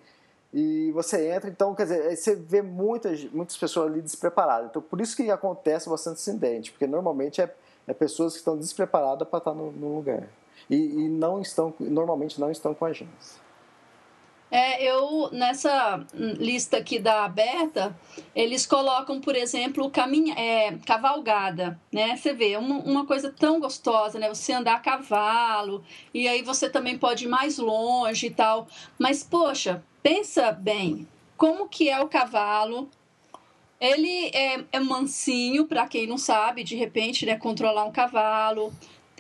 e 0.52 0.92
você 0.92 1.30
entra, 1.30 1.48
então, 1.48 1.74
quer 1.74 1.84
dizer, 1.84 2.14
você 2.14 2.37
vê 2.37 2.61
muitas, 2.61 3.24
muitas 3.32 3.56
pessoas 3.56 3.90
ali 3.90 4.02
despreparadas. 4.02 4.68
Então, 4.68 4.82
por 4.82 5.00
isso 5.00 5.16
que 5.16 5.30
acontece 5.30 5.88
bastante 5.88 6.16
acidente, 6.16 6.70
porque 6.70 6.87
normalmente 6.87 7.40
é, 7.40 7.50
é 7.87 7.94
pessoas 7.94 8.34
que 8.34 8.40
estão 8.40 8.58
despreparadas 8.58 9.26
para 9.26 9.38
estar 9.38 9.54
no, 9.54 9.72
no 9.72 9.96
lugar. 9.96 10.28
E, 10.68 10.76
e, 10.76 11.08
não 11.08 11.40
estão, 11.40 11.72
normalmente 11.80 12.38
não 12.38 12.50
estão 12.50 12.74
com 12.74 12.84
agentes. 12.84 13.40
É, 14.50 14.82
eu, 14.82 15.28
nessa 15.30 16.04
lista 16.14 16.78
aqui 16.78 16.98
da 16.98 17.24
aberta, 17.24 17.94
eles 18.34 18.64
colocam, 18.66 19.20
por 19.20 19.37
exemplo, 19.37 19.90
caminha, 19.90 20.34
é, 20.38 20.78
cavalgada, 20.87 21.78
né? 21.92 22.16
Você 22.16 22.32
vê, 22.32 22.56
uma, 22.56 22.76
uma 22.78 23.06
coisa 23.06 23.30
tão 23.30 23.61
gostosa, 23.61 24.18
né? 24.18 24.28
Você 24.28 24.52
andar 24.54 24.76
a 24.76 24.80
cavalo, 24.80 25.84
e 26.14 26.26
aí 26.26 26.42
você 26.42 26.70
também 26.70 26.96
pode 26.96 27.26
ir 27.26 27.28
mais 27.28 27.58
longe 27.58 28.28
e 28.28 28.30
tal. 28.30 28.66
Mas, 28.98 29.22
poxa, 29.22 29.84
pensa 30.02 30.50
bem, 30.50 31.06
como 31.37 31.68
que 31.68 31.90
é 31.90 32.00
o 32.00 32.08
cavalo? 32.08 32.88
Ele 33.78 34.30
é, 34.34 34.64
é 34.72 34.80
mansinho, 34.80 35.66
para 35.66 35.87
quem 35.87 36.06
não 36.06 36.18
sabe, 36.18 36.64
de 36.64 36.74
repente, 36.74 37.26
né? 37.26 37.37
Controlar 37.37 37.84
um 37.84 37.92
cavalo 37.92 38.72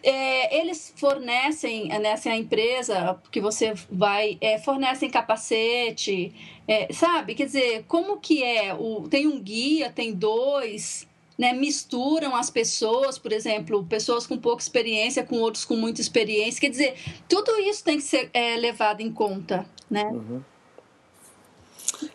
é, 0.02 0.60
eles 0.60 0.92
fornecem 0.96 1.88
nessa 2.00 2.28
né, 2.28 2.36
empresa 2.36 3.20
que 3.30 3.40
você 3.40 3.74
vai 3.90 4.38
é, 4.40 4.58
fornecem 4.58 5.10
capacete 5.10 6.34
é, 6.66 6.92
sabe? 6.92 7.34
Quer 7.34 7.46
dizer 7.46 7.84
como 7.86 8.18
que 8.18 8.42
é 8.42 8.74
o 8.74 9.08
tem 9.08 9.26
um 9.26 9.40
guia 9.40 9.90
tem 9.90 10.12
dois 10.12 11.06
né, 11.38 11.52
misturam 11.52 12.34
as 12.34 12.50
pessoas 12.50 13.18
por 13.18 13.32
exemplo 13.32 13.84
pessoas 13.84 14.26
com 14.26 14.36
pouca 14.36 14.62
experiência 14.62 15.24
com 15.24 15.36
outros 15.36 15.64
com 15.64 15.76
muita 15.76 16.00
experiência. 16.00 16.60
Quer 16.60 16.70
dizer 16.70 16.94
tudo 17.28 17.58
isso 17.60 17.84
tem 17.84 17.96
que 17.96 18.04
ser 18.04 18.30
levado 18.58 19.00
em 19.00 19.12
conta 19.12 19.66
né? 19.90 20.04
Uhum. 20.04 20.42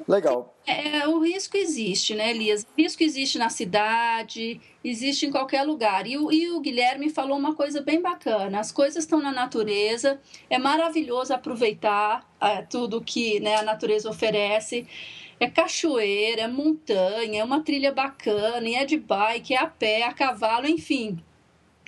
Legal. 0.07 0.55
É, 0.65 1.07
o 1.07 1.19
risco 1.19 1.57
existe, 1.57 2.15
né, 2.15 2.31
Elias? 2.31 2.63
O 2.63 2.81
risco 2.81 3.03
existe 3.03 3.37
na 3.37 3.49
cidade, 3.49 4.61
existe 4.83 5.25
em 5.25 5.31
qualquer 5.31 5.63
lugar. 5.63 6.07
E 6.07 6.17
o, 6.17 6.31
e 6.31 6.49
o 6.51 6.59
Guilherme 6.59 7.09
falou 7.09 7.37
uma 7.37 7.55
coisa 7.55 7.81
bem 7.81 8.01
bacana: 8.01 8.59
as 8.59 8.71
coisas 8.71 9.03
estão 9.03 9.21
na 9.21 9.31
natureza, 9.31 10.19
é 10.49 10.57
maravilhoso 10.57 11.33
aproveitar 11.33 12.27
é, 12.39 12.61
tudo 12.61 13.01
que 13.01 13.39
né, 13.39 13.55
a 13.55 13.63
natureza 13.63 14.09
oferece. 14.09 14.87
É 15.39 15.49
cachoeira, 15.49 16.43
é 16.43 16.47
montanha, 16.47 17.41
é 17.41 17.43
uma 17.43 17.61
trilha 17.61 17.91
bacana, 17.91 18.67
e 18.69 18.75
é 18.75 18.85
de 18.85 18.97
bike, 18.97 19.53
é 19.53 19.57
a 19.57 19.67
pé, 19.67 20.03
a 20.03 20.13
cavalo, 20.13 20.67
enfim, 20.67 21.21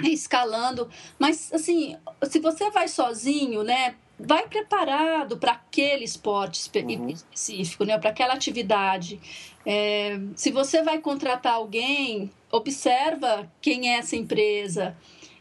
é 0.04 0.10
escalando. 0.10 0.89
Mas, 1.17 1.54
assim, 1.54 1.95
se 2.24 2.39
você 2.39 2.69
vai 2.69 2.88
sozinho, 2.89 3.63
né, 3.63 3.95
vai 4.19 4.47
preparado 4.47 5.38
para 5.38 5.54
aquele 5.54 6.06
esporte 6.06 6.69
uhum. 6.75 7.10
específico, 7.10 7.84
né? 7.84 7.97
para 7.97 8.10
aquela 8.10 8.34
atividade. 8.34 9.19
É, 9.65 10.19
se 10.36 10.51
você 10.51 10.82
vai 10.84 10.99
contratar 10.99 11.54
alguém, 11.54 12.32
observa 12.51 13.51
quem 13.62 13.89
é 13.93 13.97
essa 13.97 14.15
empresa, 14.15 14.95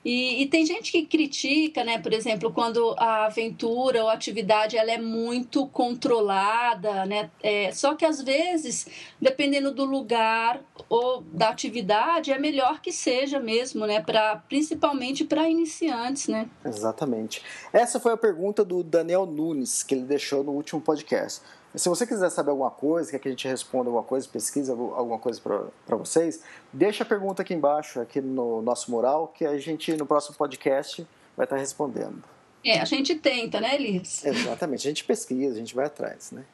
e, 0.05 0.43
e, 0.43 0.47
tem 0.47 0.67
gente 0.67 0.93
que 0.93 1.07
critica, 1.07 1.83
né? 1.83 1.99
Por 1.99 2.13
exemplo, 2.13 2.53
quando 2.53 2.95
a 2.99 3.25
aventura 3.25 4.03
ou 4.03 4.11
a 4.11 4.13
atividade 4.13 4.77
ela 4.77 4.91
é 4.91 4.99
muito 4.99 5.67
controlada, 5.69 7.07
né? 7.07 7.31
É, 7.43 7.73
só 7.73 7.95
que 7.95 8.05
às 8.05 8.21
vezes, 8.21 8.87
dependendo 9.19 9.73
do 9.73 9.85
lugar 9.85 10.61
ou 10.91 11.23
da 11.23 11.49
atividade, 11.49 12.31
é 12.31 12.39
melhor 12.39 12.83
que 12.83 12.93
seja 12.93 13.41
mesmo, 13.41 13.87
né? 13.87 14.03
Pra, 14.03 14.37
principalmente 14.49 15.25
para 15.25 15.49
iniciantes, 15.49 16.29
né? 16.29 16.51
Exatamente. 16.65 17.43
Essa 17.73 17.99
foi 17.99 18.13
a 18.13 18.17
pergunta 18.17 18.63
do 18.63 18.83
Daniel 18.83 19.25
Nunes 19.25 19.83
que 19.83 19.95
ele 19.95 20.05
deixou 20.05 20.45
no 20.45 20.53
último 20.53 20.83
podcast. 20.83 21.41
Se 21.75 21.89
você 21.89 22.07
quiser 22.07 22.31
saber 22.31 22.51
alguma 22.51 22.71
coisa, 22.71 23.11
quer 23.11 23.19
que 23.19 23.29
a 23.29 23.31
gente 23.31 23.49
responda 23.49 23.89
alguma 23.89 24.05
coisa, 24.05 24.29
pesquisa 24.29 24.73
alguma 24.73 25.19
coisa 25.19 25.41
para 25.41 25.97
vocês, 25.97 26.41
deixa 26.73 27.03
a 27.03 27.07
pergunta 27.07 27.43
aqui 27.43 27.53
embaixo, 27.53 28.01
aqui 28.01 28.21
no 28.21 28.63
nosso 28.63 28.91
mural, 28.91 29.29
que 29.29 29.45
a 29.45 29.59
gente 29.59 29.97
no 29.97 30.07
próximo 30.07 30.37
podcast 30.37 31.07
vai 31.37 31.45
estar 31.45 31.57
respondendo. 31.57 32.23
É, 32.65 32.79
a 32.79 32.85
gente 32.85 33.17
tenta, 33.17 33.61
né, 33.61 33.75
Elias? 33.75 34.25
Exatamente, 34.25 34.87
a 34.87 34.91
gente 34.91 35.05
pesquisa, 35.05 35.55
a 35.55 35.59
gente 35.59 35.75
vai 35.75 35.87
atrás, 35.87 36.31
né? 36.31 36.45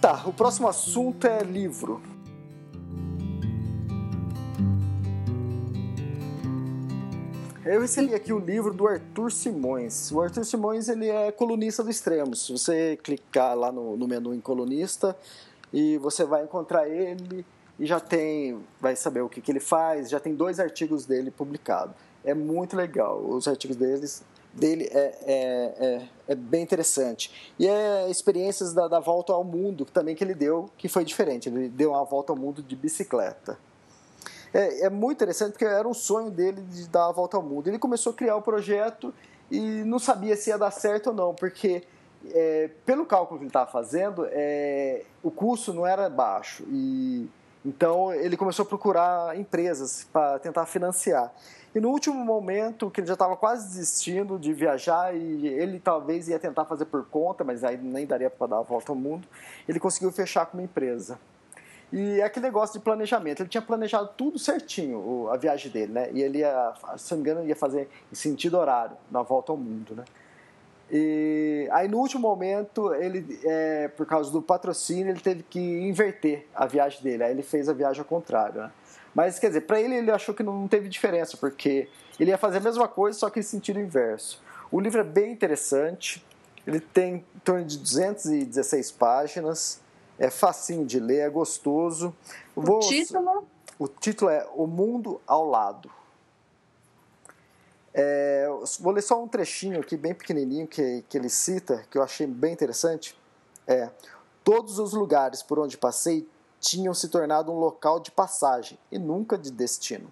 Tá, 0.00 0.24
o 0.26 0.32
próximo 0.32 0.68
assunto 0.68 1.26
é 1.26 1.42
livro. 1.42 2.02
Eu 7.70 7.82
recebi 7.82 8.14
aqui 8.14 8.32
o 8.32 8.38
livro 8.38 8.72
do 8.72 8.88
Arthur 8.88 9.30
Simões. 9.30 10.10
O 10.10 10.22
Arthur 10.22 10.42
Simões 10.42 10.88
ele 10.88 11.10
é 11.10 11.30
colunista 11.30 11.84
do 11.84 11.90
Extremos. 11.90 12.46
Se 12.46 12.52
você 12.52 12.96
clicar 12.96 13.54
lá 13.54 13.70
no, 13.70 13.94
no 13.94 14.08
menu 14.08 14.32
em 14.32 14.40
colunista, 14.40 15.14
e 15.70 15.98
você 15.98 16.24
vai 16.24 16.44
encontrar 16.44 16.88
ele 16.88 17.44
e 17.78 17.84
já 17.84 18.00
tem, 18.00 18.58
vai 18.80 18.96
saber 18.96 19.20
o 19.20 19.28
que, 19.28 19.42
que 19.42 19.52
ele 19.52 19.60
faz. 19.60 20.08
Já 20.08 20.18
tem 20.18 20.34
dois 20.34 20.58
artigos 20.58 21.04
dele 21.04 21.30
publicados. 21.30 21.94
É 22.24 22.32
muito 22.32 22.74
legal. 22.74 23.20
Os 23.22 23.46
artigos 23.46 23.76
deles, 23.76 24.24
dele 24.50 24.88
é, 24.90 25.18
é, 25.26 25.74
é, 25.78 26.08
é 26.28 26.34
bem 26.34 26.62
interessante. 26.62 27.52
E 27.58 27.68
é 27.68 28.10
experiências 28.10 28.72
da, 28.72 28.88
da 28.88 28.98
volta 28.98 29.34
ao 29.34 29.44
mundo 29.44 29.84
também 29.84 30.14
que 30.14 30.24
ele 30.24 30.34
deu, 30.34 30.70
que 30.78 30.88
foi 30.88 31.04
diferente. 31.04 31.50
Ele 31.50 31.68
deu 31.68 31.90
uma 31.90 32.04
volta 32.04 32.32
ao 32.32 32.38
mundo 32.38 32.62
de 32.62 32.74
bicicleta. 32.74 33.58
É, 34.52 34.86
é 34.86 34.90
muito 34.90 35.18
interessante 35.18 35.52
porque 35.52 35.64
era 35.64 35.86
um 35.86 35.94
sonho 35.94 36.30
dele 36.30 36.60
de 36.62 36.88
dar 36.88 37.06
a 37.06 37.12
volta 37.12 37.36
ao 37.36 37.42
mundo. 37.42 37.68
Ele 37.68 37.78
começou 37.78 38.12
a 38.12 38.14
criar 38.14 38.36
o 38.36 38.42
projeto 38.42 39.12
e 39.50 39.60
não 39.60 39.98
sabia 39.98 40.36
se 40.36 40.50
ia 40.50 40.58
dar 40.58 40.70
certo 40.70 41.08
ou 41.08 41.14
não, 41.14 41.34
porque 41.34 41.82
é, 42.32 42.70
pelo 42.84 43.06
cálculo 43.06 43.38
que 43.38 43.44
ele 43.44 43.50
estava 43.50 43.70
fazendo, 43.70 44.26
é, 44.30 45.02
o 45.22 45.30
custo 45.30 45.72
não 45.72 45.86
era 45.86 46.08
baixo. 46.08 46.64
E, 46.68 47.28
então 47.64 48.12
ele 48.14 48.36
começou 48.36 48.64
a 48.64 48.66
procurar 48.66 49.38
empresas 49.38 50.06
para 50.12 50.38
tentar 50.38 50.66
financiar. 50.66 51.32
E 51.74 51.80
no 51.80 51.90
último 51.90 52.16
momento, 52.24 52.90
que 52.90 53.00
ele 53.00 53.06
já 53.06 53.12
estava 53.12 53.36
quase 53.36 53.68
desistindo 53.68 54.38
de 54.38 54.52
viajar 54.54 55.14
e 55.14 55.46
ele 55.46 55.78
talvez 55.78 56.28
ia 56.28 56.38
tentar 56.38 56.64
fazer 56.64 56.86
por 56.86 57.04
conta, 57.06 57.44
mas 57.44 57.62
aí 57.62 57.76
nem 57.76 58.06
daria 58.06 58.30
para 58.30 58.46
dar 58.46 58.58
a 58.58 58.62
volta 58.62 58.90
ao 58.90 58.96
mundo, 58.96 59.28
ele 59.68 59.78
conseguiu 59.78 60.10
fechar 60.10 60.46
com 60.46 60.56
uma 60.56 60.62
empresa. 60.62 61.18
E 61.92 62.20
é 62.20 62.24
aquele 62.24 62.46
negócio 62.46 62.78
de 62.78 62.84
planejamento. 62.84 63.40
Ele 63.40 63.48
tinha 63.48 63.62
planejado 63.62 64.10
tudo 64.16 64.38
certinho, 64.38 65.28
a 65.30 65.36
viagem 65.36 65.70
dele, 65.70 65.92
né? 65.92 66.10
E 66.12 66.22
ele, 66.22 66.38
ia, 66.38 66.74
se 66.96 67.10
não 67.12 67.18
me 67.18 67.30
engano, 67.30 67.48
ia 67.48 67.56
fazer 67.56 67.88
em 68.12 68.14
sentido 68.14 68.58
horário, 68.58 68.96
na 69.10 69.22
volta 69.22 69.52
ao 69.52 69.56
mundo, 69.56 69.94
né? 69.94 70.04
E 70.90 71.68
aí 71.70 71.86
no 71.86 71.98
último 71.98 72.22
momento, 72.22 72.94
ele, 72.94 73.38
é, 73.44 73.88
por 73.88 74.06
causa 74.06 74.30
do 74.30 74.40
patrocínio, 74.40 75.10
ele 75.10 75.20
teve 75.20 75.42
que 75.42 75.60
inverter 75.60 76.46
a 76.54 76.66
viagem 76.66 77.02
dele. 77.02 77.24
Aí 77.24 77.30
ele 77.30 77.42
fez 77.42 77.68
a 77.68 77.72
viagem 77.72 78.00
ao 78.00 78.06
contrário, 78.06 78.62
né? 78.62 78.70
Mas 79.14 79.38
quer 79.38 79.48
dizer, 79.48 79.62
para 79.62 79.80
ele 79.80 79.96
ele 79.96 80.10
achou 80.10 80.34
que 80.34 80.42
não 80.42 80.68
teve 80.68 80.88
diferença, 80.88 81.36
porque 81.36 81.88
ele 82.20 82.30
ia 82.30 82.38
fazer 82.38 82.58
a 82.58 82.60
mesma 82.60 82.86
coisa, 82.86 83.18
só 83.18 83.30
que 83.30 83.40
em 83.40 83.42
sentido 83.42 83.80
inverso. 83.80 84.42
O 84.70 84.80
livro 84.80 85.00
é 85.00 85.04
bem 85.04 85.32
interessante. 85.32 86.24
Ele 86.66 86.80
tem 86.80 87.14
em 87.14 87.24
torno 87.42 87.64
de 87.64 87.78
216 87.78 88.92
páginas 88.92 89.80
é 90.18 90.30
facinho 90.30 90.84
de 90.84 90.98
ler, 90.98 91.20
é 91.20 91.30
gostoso. 91.30 92.14
O 92.54 92.62
Vou, 92.62 92.80
título? 92.80 93.46
O 93.78 93.86
título 93.86 94.30
é 94.30 94.46
O 94.54 94.66
Mundo 94.66 95.20
ao 95.26 95.46
Lado. 95.46 95.90
É, 97.94 98.48
vou 98.80 98.92
ler 98.92 99.02
só 99.02 99.22
um 99.22 99.28
trechinho 99.28 99.80
aqui, 99.80 99.96
bem 99.96 100.14
pequenininho, 100.14 100.66
que, 100.66 101.04
que 101.08 101.16
ele 101.16 101.28
cita, 101.28 101.84
que 101.90 101.98
eu 101.98 102.02
achei 102.02 102.26
bem 102.26 102.52
interessante. 102.52 103.18
É, 103.66 103.90
Todos 104.48 104.78
os 104.78 104.94
lugares 104.94 105.42
por 105.42 105.58
onde 105.58 105.76
passei 105.76 106.26
tinham 106.58 106.94
se 106.94 107.10
tornado 107.10 107.52
um 107.52 107.58
local 107.58 108.00
de 108.00 108.10
passagem 108.10 108.78
e 108.90 108.98
nunca 108.98 109.36
de 109.36 109.50
destino. 109.50 110.10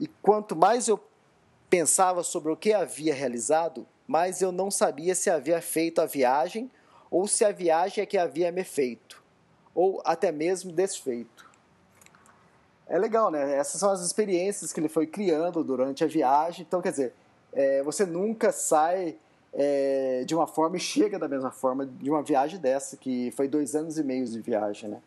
E 0.00 0.08
quanto 0.08 0.56
mais 0.56 0.88
eu 0.88 1.00
pensava 1.70 2.24
sobre 2.24 2.50
o 2.50 2.56
que 2.56 2.72
havia 2.72 3.14
realizado, 3.14 3.86
mais 4.04 4.42
eu 4.42 4.50
não 4.50 4.68
sabia 4.68 5.14
se 5.14 5.30
havia 5.30 5.62
feito 5.62 6.00
a 6.00 6.06
viagem 6.06 6.68
ou 7.08 7.28
se 7.28 7.44
a 7.44 7.52
viagem 7.52 8.02
é 8.02 8.06
que 8.06 8.18
havia 8.18 8.50
me 8.50 8.64
feito 8.64 9.21
ou 9.74 10.02
até 10.04 10.30
mesmo 10.30 10.72
desfeito. 10.72 11.50
É 12.86 12.98
legal, 12.98 13.30
né? 13.30 13.56
Essas 13.56 13.80
são 13.80 13.90
as 13.90 14.00
experiências 14.02 14.72
que 14.72 14.80
ele 14.80 14.88
foi 14.88 15.06
criando 15.06 15.64
durante 15.64 16.04
a 16.04 16.06
viagem. 16.06 16.64
Então, 16.66 16.82
quer 16.82 16.90
dizer, 16.90 17.14
é, 17.52 17.82
você 17.82 18.04
nunca 18.04 18.52
sai 18.52 19.16
é, 19.52 20.24
de 20.26 20.34
uma 20.34 20.46
forma 20.46 20.76
e 20.76 20.80
chega 20.80 21.18
da 21.18 21.28
mesma 21.28 21.50
forma 21.50 21.86
de 21.86 22.10
uma 22.10 22.22
viagem 22.22 22.58
dessa, 22.58 22.96
que 22.96 23.30
foi 23.32 23.48
dois 23.48 23.74
anos 23.74 23.98
e 23.98 24.04
meio 24.04 24.26
de 24.26 24.40
viagem, 24.40 24.90
né? 24.90 25.00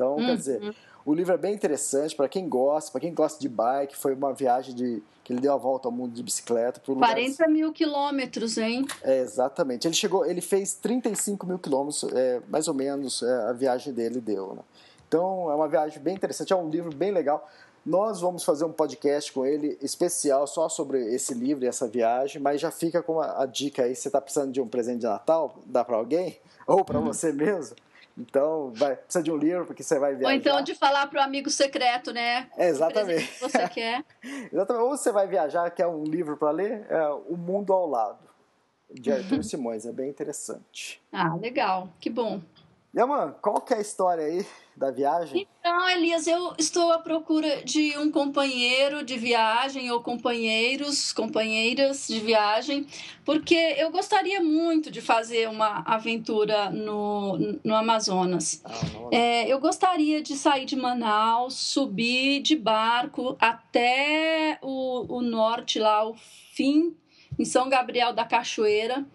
Então, 0.00 0.16
quer 0.16 0.36
dizer, 0.36 0.62
uhum. 0.62 0.72
o 1.04 1.12
livro 1.12 1.34
é 1.34 1.36
bem 1.36 1.54
interessante 1.54 2.16
para 2.16 2.26
quem 2.26 2.48
gosta, 2.48 2.90
para 2.90 3.02
quem 3.02 3.12
gosta 3.12 3.38
de 3.38 3.50
bike. 3.50 3.94
Foi 3.94 4.14
uma 4.14 4.32
viagem 4.32 4.74
de 4.74 5.02
que 5.22 5.34
ele 5.34 5.40
deu 5.40 5.52
a 5.52 5.58
volta 5.58 5.88
ao 5.88 5.92
mundo 5.92 6.14
de 6.14 6.22
bicicleta. 6.22 6.80
Por 6.80 6.96
40 6.96 7.20
lugares... 7.20 7.52
mil 7.52 7.70
quilômetros, 7.70 8.56
hein? 8.56 8.86
É, 9.02 9.20
exatamente. 9.20 9.86
Ele 9.86 9.94
chegou, 9.94 10.24
ele 10.24 10.40
fez 10.40 10.72
35 10.72 11.46
mil 11.46 11.58
quilômetros, 11.58 12.04
é, 12.14 12.40
mais 12.48 12.66
ou 12.66 12.72
menos, 12.72 13.22
é, 13.22 13.48
a 13.50 13.52
viagem 13.52 13.92
dele 13.92 14.22
deu. 14.22 14.54
Né? 14.54 14.62
Então, 15.06 15.50
é 15.50 15.54
uma 15.54 15.68
viagem 15.68 16.00
bem 16.00 16.14
interessante, 16.14 16.50
é 16.50 16.56
um 16.56 16.70
livro 16.70 16.94
bem 16.94 17.10
legal. 17.10 17.46
Nós 17.84 18.22
vamos 18.22 18.42
fazer 18.42 18.64
um 18.64 18.72
podcast 18.72 19.30
com 19.32 19.44
ele 19.44 19.76
especial 19.82 20.46
só 20.46 20.68
sobre 20.70 21.14
esse 21.14 21.34
livro 21.34 21.64
e 21.64 21.68
essa 21.68 21.86
viagem, 21.86 22.40
mas 22.40 22.58
já 22.58 22.70
fica 22.70 23.02
com 23.02 23.20
a, 23.20 23.42
a 23.42 23.46
dica 23.46 23.82
aí, 23.82 23.94
você 23.94 24.08
está 24.08 24.20
precisando 24.20 24.52
de 24.52 24.60
um 24.60 24.68
presente 24.68 25.00
de 25.00 25.06
Natal, 25.06 25.58
dá 25.66 25.84
para 25.84 25.96
alguém 25.96 26.38
ou 26.66 26.84
para 26.84 26.98
uhum. 26.98 27.06
você 27.06 27.32
mesmo? 27.32 27.76
Então, 28.20 28.70
vai, 28.74 28.96
precisa 28.96 29.22
de 29.22 29.30
um 29.30 29.36
livro 29.36 29.64
porque 29.64 29.82
você 29.82 29.98
vai 29.98 30.14
viajar. 30.14 30.28
Ou 30.28 30.32
então 30.32 30.62
de 30.62 30.74
falar 30.74 31.06
para 31.06 31.20
o 31.20 31.22
amigo 31.22 31.48
secreto, 31.48 32.12
né? 32.12 32.48
É, 32.56 32.68
exatamente. 32.68 33.26
Que 33.26 33.40
você 33.40 33.68
quer. 33.68 34.04
exatamente. 34.52 34.84
Ou 34.84 34.96
você 34.96 35.10
vai 35.10 35.26
viajar, 35.26 35.70
quer 35.70 35.86
um 35.86 36.04
livro 36.04 36.36
para 36.36 36.50
ler, 36.50 36.86
é 36.90 37.08
O 37.28 37.36
Mundo 37.36 37.72
ao 37.72 37.88
Lado, 37.88 38.18
de 38.92 39.10
Arthur 39.10 39.42
Simões. 39.44 39.86
É 39.86 39.92
bem 39.92 40.10
interessante. 40.10 41.00
Ah, 41.10 41.34
legal. 41.34 41.88
Que 41.98 42.10
bom. 42.10 42.40
Yaman, 42.92 43.36
qual 43.40 43.60
que 43.60 43.72
é 43.72 43.76
a 43.76 43.80
história 43.80 44.24
aí 44.24 44.44
da 44.76 44.90
viagem? 44.90 45.46
Então, 45.60 45.88
Elias, 45.90 46.26
eu 46.26 46.54
estou 46.58 46.90
à 46.90 46.98
procura 46.98 47.62
de 47.62 47.96
um 47.96 48.10
companheiro 48.10 49.04
de 49.04 49.16
viagem 49.16 49.92
ou 49.92 50.02
companheiros, 50.02 51.12
companheiras 51.12 52.08
de 52.08 52.18
viagem, 52.18 52.86
porque 53.24 53.54
eu 53.54 53.92
gostaria 53.92 54.42
muito 54.42 54.90
de 54.90 55.00
fazer 55.00 55.48
uma 55.48 55.84
aventura 55.86 56.68
no, 56.70 57.38
no 57.62 57.76
Amazonas. 57.76 58.60
Ah, 58.64 58.70
é, 59.12 59.46
eu 59.46 59.60
gostaria 59.60 60.20
de 60.20 60.34
sair 60.34 60.64
de 60.64 60.74
Manaus, 60.74 61.54
subir 61.54 62.40
de 62.42 62.56
barco 62.56 63.36
até 63.38 64.58
o, 64.62 65.18
o 65.18 65.22
norte, 65.22 65.78
lá, 65.78 66.08
o 66.08 66.16
fim, 66.54 66.96
em 67.38 67.44
São 67.44 67.68
Gabriel 67.68 68.12
da 68.12 68.24
Cachoeira. 68.24 69.06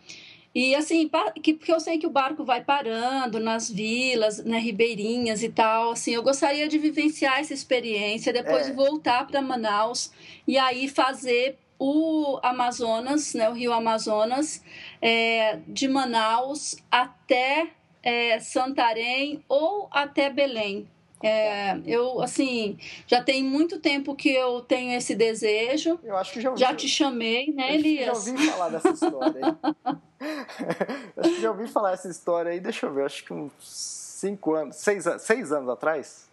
E 0.55 0.73
assim, 0.73 1.09
porque 1.09 1.69
eu 1.69 1.81
sei 1.81 1.97
que 1.97 2.07
o 2.07 2.09
barco 2.09 2.45
vai 2.45 2.63
parando 2.63 3.41
nas 3.41 3.69
vilas, 3.69 4.41
né, 4.41 4.57
ribeirinhas 4.57 5.43
e 5.43 5.49
tal, 5.49 5.91
assim, 5.91 6.13
eu 6.15 6.23
gostaria 6.23 6.65
de 6.65 6.77
vivenciar 6.77 7.41
essa 7.41 7.53
experiência, 7.53 8.31
depois 8.31 8.69
é. 8.69 8.71
voltar 8.71 9.27
para 9.27 9.41
Manaus 9.41 10.13
e 10.47 10.57
aí 10.57 10.87
fazer 10.87 11.57
o 11.77 12.39
Amazonas, 12.41 13.33
né, 13.33 13.49
o 13.49 13.53
Rio 13.53 13.73
Amazonas, 13.73 14.63
é, 15.01 15.59
de 15.67 15.89
Manaus 15.89 16.77
até 16.89 17.67
é, 18.01 18.39
Santarém 18.39 19.43
ou 19.49 19.89
até 19.91 20.29
Belém. 20.29 20.87
É, 21.27 21.79
eu, 21.87 22.21
assim, 22.21 22.77
já 23.07 23.23
tem 23.23 23.43
muito 23.43 23.79
tempo 23.79 24.15
que 24.15 24.29
eu 24.29 24.61
tenho 24.61 24.95
esse 24.95 25.15
desejo. 25.15 25.99
Eu 26.03 26.15
acho 26.15 26.31
que 26.31 26.39
já 26.39 26.49
ouvi. 26.51 26.61
Já 26.61 26.71
te 26.75 26.87
chamei, 26.87 27.51
né, 27.51 27.73
Elias? 27.73 28.23
já 28.25 28.31
ouvi 28.31 28.47
falar 28.47 28.69
dessa 28.69 28.89
história 28.91 29.41
aí. 29.41 29.97
acho 31.17 31.29
que 31.35 31.41
já 31.41 31.49
ouvi 31.49 31.67
falar 31.67 31.93
essa 31.93 32.07
história 32.07 32.51
aí, 32.51 32.59
deixa 32.59 32.85
eu 32.85 32.93
ver, 32.93 33.05
acho 33.05 33.25
que 33.25 33.33
uns 33.33 33.51
cinco 33.59 34.53
anos, 34.53 34.75
seis, 34.75 35.03
seis 35.19 35.51
anos 35.51 35.69
atrás. 35.69 36.29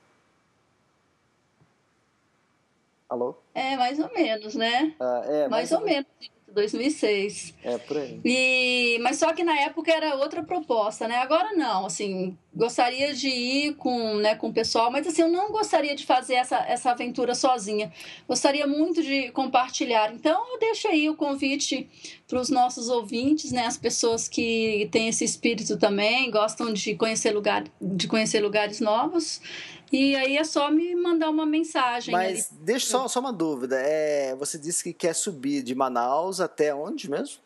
Alô? 3.13 3.35
É, 3.55 3.77
mais 3.77 3.99
ou 3.99 4.11
menos, 4.15 4.55
né? 4.55 4.95
Ah, 4.99 5.23
é, 5.27 5.41
mais, 5.41 5.51
mais 5.51 5.73
ou, 5.73 5.81
ou 5.81 5.85
menos. 5.85 6.07
2006. 6.51 7.55
É, 7.63 7.77
por 7.77 7.99
aí. 7.99 8.21
E, 8.25 8.99
mas 9.03 9.19
só 9.19 9.35
que 9.35 9.45
na 9.45 9.59
época 9.61 9.93
era 9.93 10.15
outra 10.15 10.43
proposta, 10.43 11.07
né? 11.07 11.17
Agora 11.17 11.53
não, 11.53 11.85
assim, 11.85 12.37
gostaria 12.55 13.13
de 13.13 13.29
ir 13.29 13.75
com, 13.75 14.15
né, 14.17 14.35
com 14.35 14.49
o 14.49 14.53
pessoal, 14.53 14.91
mas 14.91 15.07
assim, 15.07 15.23
eu 15.23 15.29
não 15.29 15.51
gostaria 15.51 15.95
de 15.95 16.07
fazer 16.07 16.35
essa, 16.35 16.57
essa 16.67 16.91
aventura 16.91 17.35
sozinha. 17.35 17.93
Gostaria 18.27 18.67
muito 18.67 19.03
de 19.03 19.31
compartilhar. 19.33 20.11
Então, 20.15 20.55
eu 20.55 20.59
deixo 20.59 20.89
aí 20.89 21.11
o 21.11 21.15
convite 21.15 21.91
para 22.27 22.41
os 22.41 22.49
nossos 22.49 22.89
ouvintes, 22.89 23.53
né, 23.53 23.67
as 23.67 23.77
pessoas 23.77 24.27
que 24.27 24.89
têm 24.91 25.09
esse 25.09 25.23
espírito 25.25 25.77
também, 25.77 26.31
gostam 26.31 26.73
de 26.73 26.95
conhecer, 26.95 27.33
lugar, 27.33 27.65
de 27.79 28.09
conhecer 28.09 28.41
lugares 28.41 28.81
novos. 28.81 29.41
E 29.93 30.17
aí 30.17 30.39
é 30.39 30.45
só 30.45 30.71
me 30.71 30.95
mandar 30.97 31.29
uma 31.29 31.45
mensagem. 31.45 32.11
Mas 32.13 32.51
ali. 32.51 32.61
deixa 32.63 32.87
só, 32.87 33.07
só 33.09 33.21
uma 33.21 33.33
dúvida. 33.33 33.77
É, 33.79 34.35
você 34.37 34.59
disse 34.59 34.83
que 34.83 34.93
quer 34.95 35.15
subir 35.15 35.63
de 35.63 35.75
Manaus 35.75 36.41
até 36.41 36.75
onde 36.75 37.11
mesmo? 37.11 37.39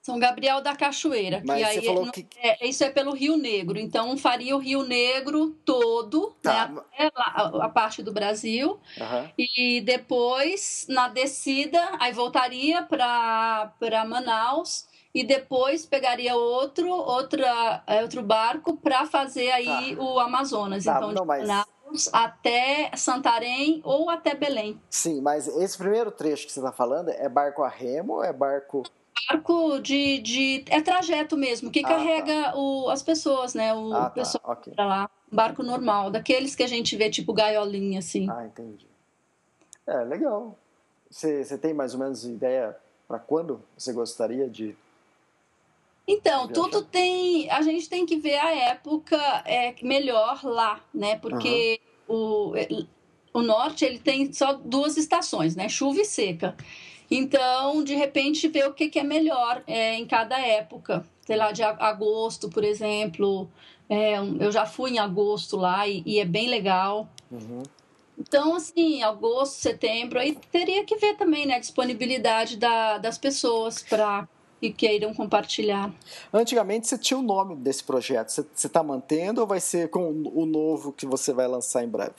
São 0.00 0.18
Gabriel 0.18 0.62
da 0.62 0.74
Cachoeira. 0.74 1.42
Mas 1.44 1.58
que 1.66 1.72
você 1.72 1.78
aí 1.80 1.84
falou 1.86 2.04
não- 2.06 2.12
que. 2.12 2.26
é, 2.38 2.66
isso 2.66 2.82
é 2.82 2.88
pelo 2.88 3.12
Rio 3.12 3.36
Negro. 3.36 3.78
Então 3.78 4.16
faria 4.16 4.56
o 4.56 4.58
Rio 4.60 4.82
Negro 4.82 5.50
todo, 5.66 6.34
Tá. 6.40 6.68
né, 6.68 6.80
até 6.94 7.10
lá, 7.14 7.64
a, 7.64 7.68
parte 7.68 8.02
do 8.02 8.10
Brasil. 8.12 8.78
Aham. 8.98 9.30
E 9.36 9.82
depois, 9.82 10.86
na 10.88 11.08
descida, 11.08 11.80
aí 11.98 12.12
voltaria 12.12 12.80
para 12.82 13.70
Manaus 14.08 14.87
e 15.20 15.24
depois 15.24 15.84
pegaria 15.84 16.36
outro, 16.36 16.88
outra, 16.90 17.82
é, 17.86 18.02
outro 18.02 18.22
barco 18.22 18.76
para 18.76 19.04
fazer 19.06 19.50
aí 19.50 19.96
o 19.98 20.18
Amazonas. 20.20 20.84
Tá, 20.84 20.96
então, 20.96 21.12
não, 21.12 21.24
mas- 21.24 21.46
Manaus 21.48 22.08
até 22.12 22.90
Santarém 22.96 23.80
ou 23.84 24.08
até 24.10 24.34
Belém. 24.34 24.80
Sim, 24.90 25.20
mas 25.20 25.48
esse 25.48 25.76
primeiro 25.76 26.10
trecho 26.12 26.46
que 26.46 26.52
você 26.52 26.60
está 26.60 26.70
falando 26.70 27.08
é 27.10 27.28
barco 27.28 27.62
a 27.62 27.68
remo 27.68 28.14
ou 28.14 28.24
é 28.24 28.32
barco. 28.32 28.82
Barco 29.28 29.80
de, 29.80 30.18
de. 30.18 30.64
É 30.68 30.80
trajeto 30.80 31.36
mesmo, 31.36 31.70
que 31.70 31.80
Ah, 31.80 31.88
carrega 31.88 32.56
o, 32.56 32.88
as 32.88 33.02
pessoas, 33.02 33.52
né? 33.54 33.74
O 33.74 33.92
Ah, 33.92 34.04
tá. 34.04 34.10
pessoal 34.10 34.44
Ok. 34.46 34.72
pra 34.74 34.86
lá. 34.86 35.10
Barco 35.30 35.62
normal, 35.62 36.10
daqueles 36.10 36.54
que 36.54 36.62
a 36.62 36.66
gente 36.68 36.94
vê 36.96 37.10
tipo 37.10 37.32
gaiolinha, 37.32 37.98
assim. 37.98 38.30
Ah, 38.30 38.46
entendi. 38.46 38.86
É, 39.86 40.04
legal. 40.04 40.56
Você 41.10 41.58
tem 41.58 41.74
mais 41.74 41.94
ou 41.94 42.00
menos 42.00 42.24
ideia 42.24 42.76
para 43.08 43.18
quando 43.18 43.60
você 43.76 43.92
gostaria 43.92 44.48
de. 44.48 44.76
Então, 46.08 46.48
tudo 46.48 46.80
tem. 46.82 47.50
A 47.50 47.60
gente 47.60 47.86
tem 47.86 48.06
que 48.06 48.16
ver 48.16 48.38
a 48.38 48.50
época 48.50 49.18
é, 49.44 49.74
melhor 49.82 50.40
lá, 50.42 50.80
né? 50.92 51.16
Porque 51.16 51.78
o, 52.08 52.54
o 53.34 53.42
norte 53.42 53.84
ele 53.84 53.98
tem 53.98 54.32
só 54.32 54.54
duas 54.54 54.96
estações, 54.96 55.54
né? 55.54 55.68
Chuva 55.68 56.00
e 56.00 56.06
seca. 56.06 56.56
Então, 57.10 57.84
de 57.84 57.94
repente, 57.94 58.48
ver 58.48 58.66
o 58.66 58.72
que, 58.72 58.88
que 58.88 58.98
é 58.98 59.04
melhor 59.04 59.62
é, 59.66 59.96
em 59.96 60.06
cada 60.06 60.40
época. 60.40 61.04
Sei 61.26 61.36
lá, 61.36 61.52
de 61.52 61.62
agosto, 61.62 62.48
por 62.48 62.64
exemplo. 62.64 63.46
É, 63.86 64.16
eu 64.18 64.50
já 64.50 64.64
fui 64.64 64.92
em 64.92 64.98
agosto 64.98 65.58
lá 65.58 65.86
e, 65.86 66.02
e 66.06 66.18
é 66.18 66.24
bem 66.24 66.48
legal. 66.48 67.06
Uhum. 67.30 67.62
Então, 68.18 68.56
assim, 68.56 69.02
agosto, 69.02 69.60
setembro, 69.60 70.18
aí 70.18 70.36
teria 70.50 70.84
que 70.84 70.96
ver 70.96 71.16
também, 71.16 71.46
né, 71.46 71.54
a 71.54 71.60
disponibilidade 71.60 72.56
da, 72.56 72.98
das 72.98 73.16
pessoas 73.16 73.82
para 73.82 74.26
que 74.60 74.72
queiram 74.72 75.14
compartilhar. 75.14 75.92
Antigamente 76.32 76.86
você 76.86 76.98
tinha 76.98 77.18
o 77.18 77.22
nome 77.22 77.56
desse 77.56 77.84
projeto. 77.84 78.30
Você, 78.30 78.46
está 78.54 78.82
mantendo 78.82 79.40
ou 79.40 79.46
vai 79.46 79.60
ser 79.60 79.88
com 79.90 80.10
o 80.10 80.46
novo 80.46 80.92
que 80.92 81.06
você 81.06 81.32
vai 81.32 81.46
lançar 81.46 81.84
em 81.84 81.88
breve? 81.88 82.14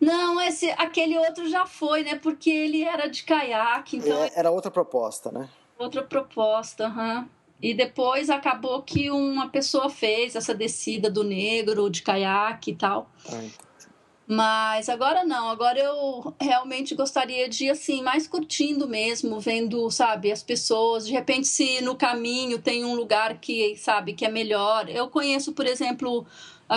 Não, 0.00 0.40
esse, 0.40 0.70
aquele 0.72 1.18
outro 1.18 1.48
já 1.48 1.66
foi, 1.66 2.04
né? 2.04 2.14
Porque 2.14 2.50
ele 2.50 2.82
era 2.82 3.08
de 3.08 3.24
caiaque, 3.24 3.96
então 3.96 4.22
é 4.22 4.30
era 4.34 4.50
outra 4.50 4.70
proposta, 4.70 5.32
né? 5.32 5.48
outra 5.78 6.02
proposta. 6.02 6.86
aham. 6.86 7.28
E 7.60 7.74
depois 7.74 8.30
acabou 8.30 8.82
que 8.82 9.10
uma 9.10 9.48
pessoa 9.48 9.90
fez 9.90 10.36
essa 10.36 10.54
descida 10.54 11.10
do 11.10 11.24
negro 11.24 11.90
de 11.90 12.02
caiaque 12.02 12.70
e 12.70 12.76
tal. 12.76 13.10
Ah, 13.28 13.44
Mas 14.30 14.90
agora 14.90 15.24
não, 15.24 15.48
agora 15.48 15.78
eu 15.78 16.34
realmente 16.38 16.94
gostaria 16.94 17.48
de 17.48 17.64
ir 17.64 17.70
assim, 17.70 18.02
mais 18.02 18.28
curtindo 18.28 18.86
mesmo, 18.86 19.40
vendo, 19.40 19.90
sabe, 19.90 20.30
as 20.30 20.42
pessoas. 20.42 21.06
De 21.06 21.12
repente, 21.12 21.48
se 21.48 21.80
no 21.80 21.96
caminho 21.96 22.58
tem 22.58 22.84
um 22.84 22.94
lugar 22.94 23.38
que, 23.40 23.74
sabe, 23.76 24.12
que 24.12 24.26
é 24.26 24.28
melhor. 24.30 24.86
Eu 24.90 25.08
conheço, 25.08 25.54
por 25.54 25.66
exemplo, 25.66 26.26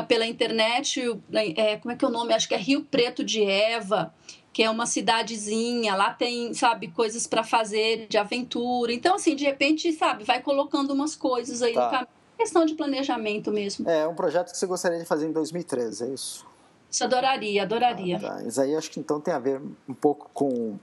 pela 0.08 0.26
internet, 0.26 1.06
o- 1.06 1.22
é, 1.34 1.76
como 1.76 1.92
é 1.92 1.98
que 1.98 2.06
é 2.06 2.08
o 2.08 2.12
nome? 2.12 2.34
Acho 2.34 2.48
que 2.48 2.54
é 2.56 2.58
Rio 2.58 2.86
Preto 2.90 3.22
de 3.22 3.44
Eva, 3.44 4.14
que 4.54 4.64
é 4.64 4.70
uma 4.70 4.86
cidadezinha. 4.86 5.94
Lá 5.94 6.14
tem, 6.14 6.54
sabe, 6.54 6.88
coisas 6.88 7.28
para 7.28 7.44
fazer 7.44 8.08
de 8.08 8.18
aventura. 8.18 8.94
Então, 8.94 9.16
assim, 9.16 9.36
de 9.36 9.44
repente, 9.44 9.92
sabe, 9.92 10.24
vai 10.24 10.42
colocando 10.42 10.94
umas 10.94 11.18
coisas 11.18 11.62
aí 11.62 11.74
Tá. 11.74 11.84
no 11.84 11.92
caminho. 11.92 12.08
Questão 12.38 12.66
de 12.66 12.74
planejamento 12.76 13.52
mesmo. 13.52 13.88
É 13.90 14.08
um 14.08 14.16
projeto 14.16 14.52
que 14.52 14.58
você 14.58 14.66
gostaria 14.66 14.98
de 14.98 15.06
fazer 15.06 15.28
em 15.28 15.32
2013, 15.34 16.06
é 16.06 16.14
isso? 16.14 16.50
Isso 16.92 17.06
adoraria, 17.06 17.64
adoraria. 17.64 18.18
Ah, 18.18 18.20
tá. 18.20 18.44
Isso 18.44 18.60
aí 18.60 18.76
acho 18.76 18.92
que 18.92 19.00
então 19.00 19.22
tem 19.22 19.34
a 19.34 19.40
ver 19.40 19.62
um 19.88 19.94
pouco 19.94 20.30
com 20.34 20.78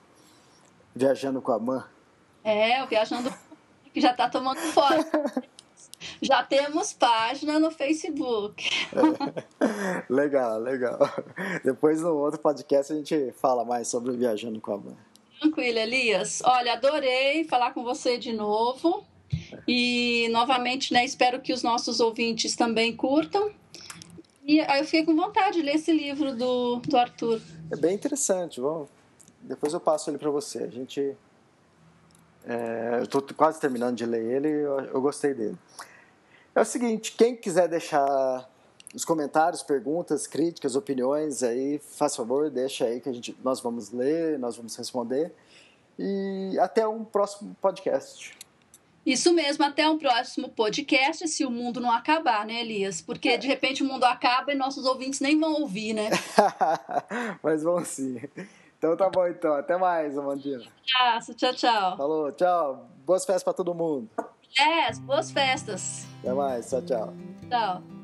Viajando 0.95 1.43
com 1.43 1.53
a 1.53 1.59
Man. 1.59 1.85
É, 2.43 2.83
o 2.83 2.87
Viajando 2.87 3.33
que 3.93 4.01
já 4.01 4.13
está 4.13 4.29
tomando 4.29 4.59
foto. 4.59 5.07
Já 6.23 6.43
temos 6.43 6.93
página 6.93 7.59
no 7.59 7.71
Facebook. 7.71 8.71
Legal, 10.09 10.59
legal. 10.61 10.99
Depois 11.65 12.01
no 12.01 12.17
outro 12.17 12.41
podcast 12.41 12.93
a 12.93 12.97
gente 12.97 13.33
fala 13.33 13.65
mais 13.65 13.89
sobre 13.89 14.17
Viajando 14.17 14.61
com 14.61 14.73
a 14.73 14.79
Man. 14.79 14.97
Tranquilo, 15.41 15.79
Elias. 15.79 16.41
Olha, 16.45 16.73
adorei 16.73 17.45
falar 17.45 17.73
com 17.73 17.85
você 17.85 18.17
de 18.17 18.33
novo. 18.33 19.05
E 19.67 20.29
novamente, 20.31 20.93
né, 20.93 21.05
espero 21.05 21.41
que 21.41 21.53
os 21.53 21.63
nossos 21.63 22.01
ouvintes 22.01 22.57
também 22.57 22.97
curtam. 22.97 23.51
E 24.49 24.63
aí 24.63 24.81
eu 24.81 24.85
fiquei 24.87 25.05
com 25.05 25.15
vontade 25.15 25.59
de 25.59 25.63
ler 25.63 25.75
esse 25.75 25.93
livro 25.93 26.35
do, 26.35 26.77
do 26.77 26.97
Arthur. 26.97 27.39
É 27.71 27.77
bem 27.77 27.95
interessante, 27.95 28.63
vamos. 28.63 28.89
Depois 29.43 29.75
eu 29.75 29.79
passo 29.79 30.09
ele 30.09 30.17
para 30.17 30.31
você. 30.31 30.61
A 30.61 30.69
gente. 30.69 31.15
é, 32.47 32.97
eu 32.99 33.03
estou 33.05 33.23
quase 33.37 33.61
terminando 33.61 33.95
de 33.95 34.07
ler 34.07 34.25
ele, 34.25 34.49
eu, 34.49 34.81
eu 34.81 35.03
gostei 35.03 35.35
dele. 35.35 35.59
É 36.55 36.63
o 36.63 36.65
seguinte, 36.65 37.13
quem 37.13 37.37
quiser 37.37 37.69
deixar 37.69 38.51
os 38.95 39.05
comentários, 39.05 39.63
perguntas, 39.63 40.27
críticas, 40.27 40.77
opiniões, 40.77 41.43
aí, 41.43 41.79
faz 41.79 42.17
favor, 42.17 42.49
deixa 42.49 42.87
aí 42.87 43.03
que 43.03 43.09
a 43.11 43.13
gente, 43.13 43.37
nós 43.45 43.61
vamos 43.61 43.91
ler, 43.91 44.39
nós 44.39 44.57
vamos 44.57 44.75
responder. 44.75 45.31
E 45.99 46.59
até 46.59 46.89
um 46.89 47.05
próximo 47.05 47.55
podcast. 47.61 48.35
Isso 49.09 49.33
mesmo, 49.33 49.65
até 49.65 49.89
um 49.89 49.97
próximo 49.97 50.51
podcast, 50.51 51.27
se 51.29 51.43
o 51.43 51.51
mundo 51.51 51.81
não 51.81 51.91
acabar, 51.91 52.45
né, 52.45 52.61
Elias? 52.61 53.01
Porque 53.01 53.39
de 53.39 53.47
repente 53.47 53.83
o 53.83 53.87
mundo 53.87 54.05
acaba 54.05 54.53
e 54.53 54.55
nossos 54.55 54.85
ouvintes 54.85 55.19
nem 55.21 55.41
vão 55.41 55.63
ouvir, 55.63 55.95
né? 55.95 56.11
Mas 57.43 57.63
vamos 57.63 57.89
sim. 57.89 58.21
Então 58.77 58.95
tá 58.99 59.09
bom 59.09 59.27
então, 59.27 59.55
até 59.55 59.79
mais, 59.79 60.19
Amandina. 60.19 60.63
Tchau, 61.35 61.55
tchau. 61.55 61.97
Falou, 61.97 62.33
tchau. 62.33 62.87
Boas 63.07 63.25
festas 63.25 63.43
para 63.43 63.55
todo 63.55 63.75
mundo. 63.75 64.11
É, 64.59 64.93
boas 65.01 65.31
festas. 65.31 66.07
Até 66.21 66.35
mais, 66.35 66.69
tchau, 66.69 66.83
tchau. 66.83 67.15
Tchau. 67.49 67.98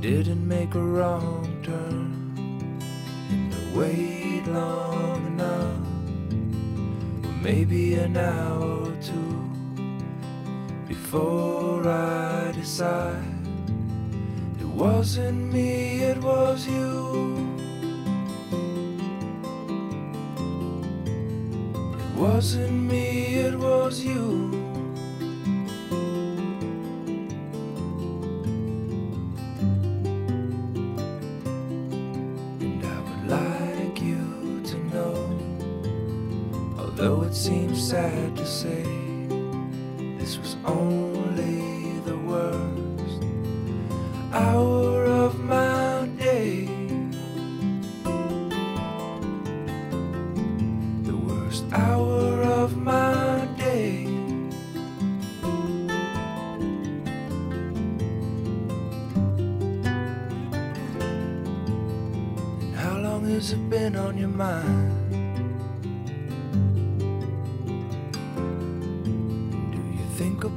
Didn't 0.00 0.48
make 0.48 0.74
a 0.74 0.80
wrong 0.80 1.60
turn. 1.62 2.32
And 3.28 3.54
I 3.54 3.78
wait 3.78 4.46
long 4.46 5.26
enough, 5.26 5.76
maybe 7.42 7.94
an 7.94 8.16
hour 8.16 8.86
or 8.88 8.96
two, 9.02 9.50
before 10.88 11.86
I 11.86 12.50
decide. 12.52 13.22
It 14.58 14.66
wasn't 14.66 15.52
me, 15.52 16.00
it 16.00 16.16
was 16.16 16.66
you. 16.66 17.58
It 21.98 22.16
wasn't 22.16 22.72
me, 22.72 23.34
it 23.34 23.58
was 23.58 24.02
you. 24.02 24.59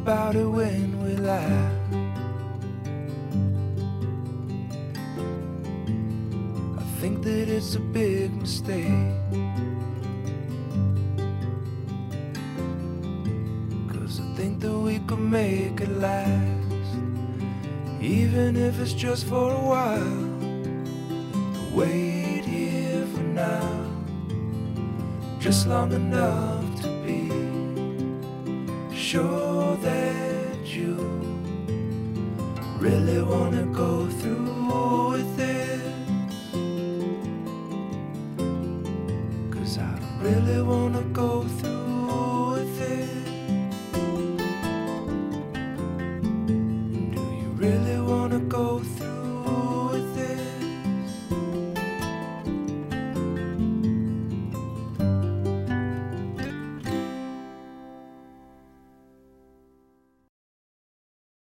About 0.03 0.35
it 0.35 0.45
when 0.45 1.01
we 1.01 1.15
laugh? 1.15 1.71
I 6.77 6.83
think 6.99 7.23
that 7.23 7.47
it's 7.47 7.75
a 7.75 7.79
big 7.79 8.35
mistake. 8.35 9.13
Cause 13.93 14.19
I 14.19 14.27
think 14.35 14.59
that 14.59 14.77
we 14.77 14.99
could 15.07 15.25
make 15.39 15.79
it 15.79 15.93
last. 16.07 16.91
Even 18.01 18.57
if 18.57 18.81
it's 18.81 18.91
just 18.91 19.25
for 19.27 19.53
a 19.53 19.63
while. 19.71 20.19
Wait 21.73 22.43
here 22.43 23.05
for 23.13 23.23
now. 23.23 23.69
Just 25.39 25.65
long 25.65 25.93
enough 25.93 26.65
to 26.81 26.89
be 27.05 27.23
sure 28.93 29.42
really 32.83 33.21
wanna 33.21 33.63
go 33.67 34.02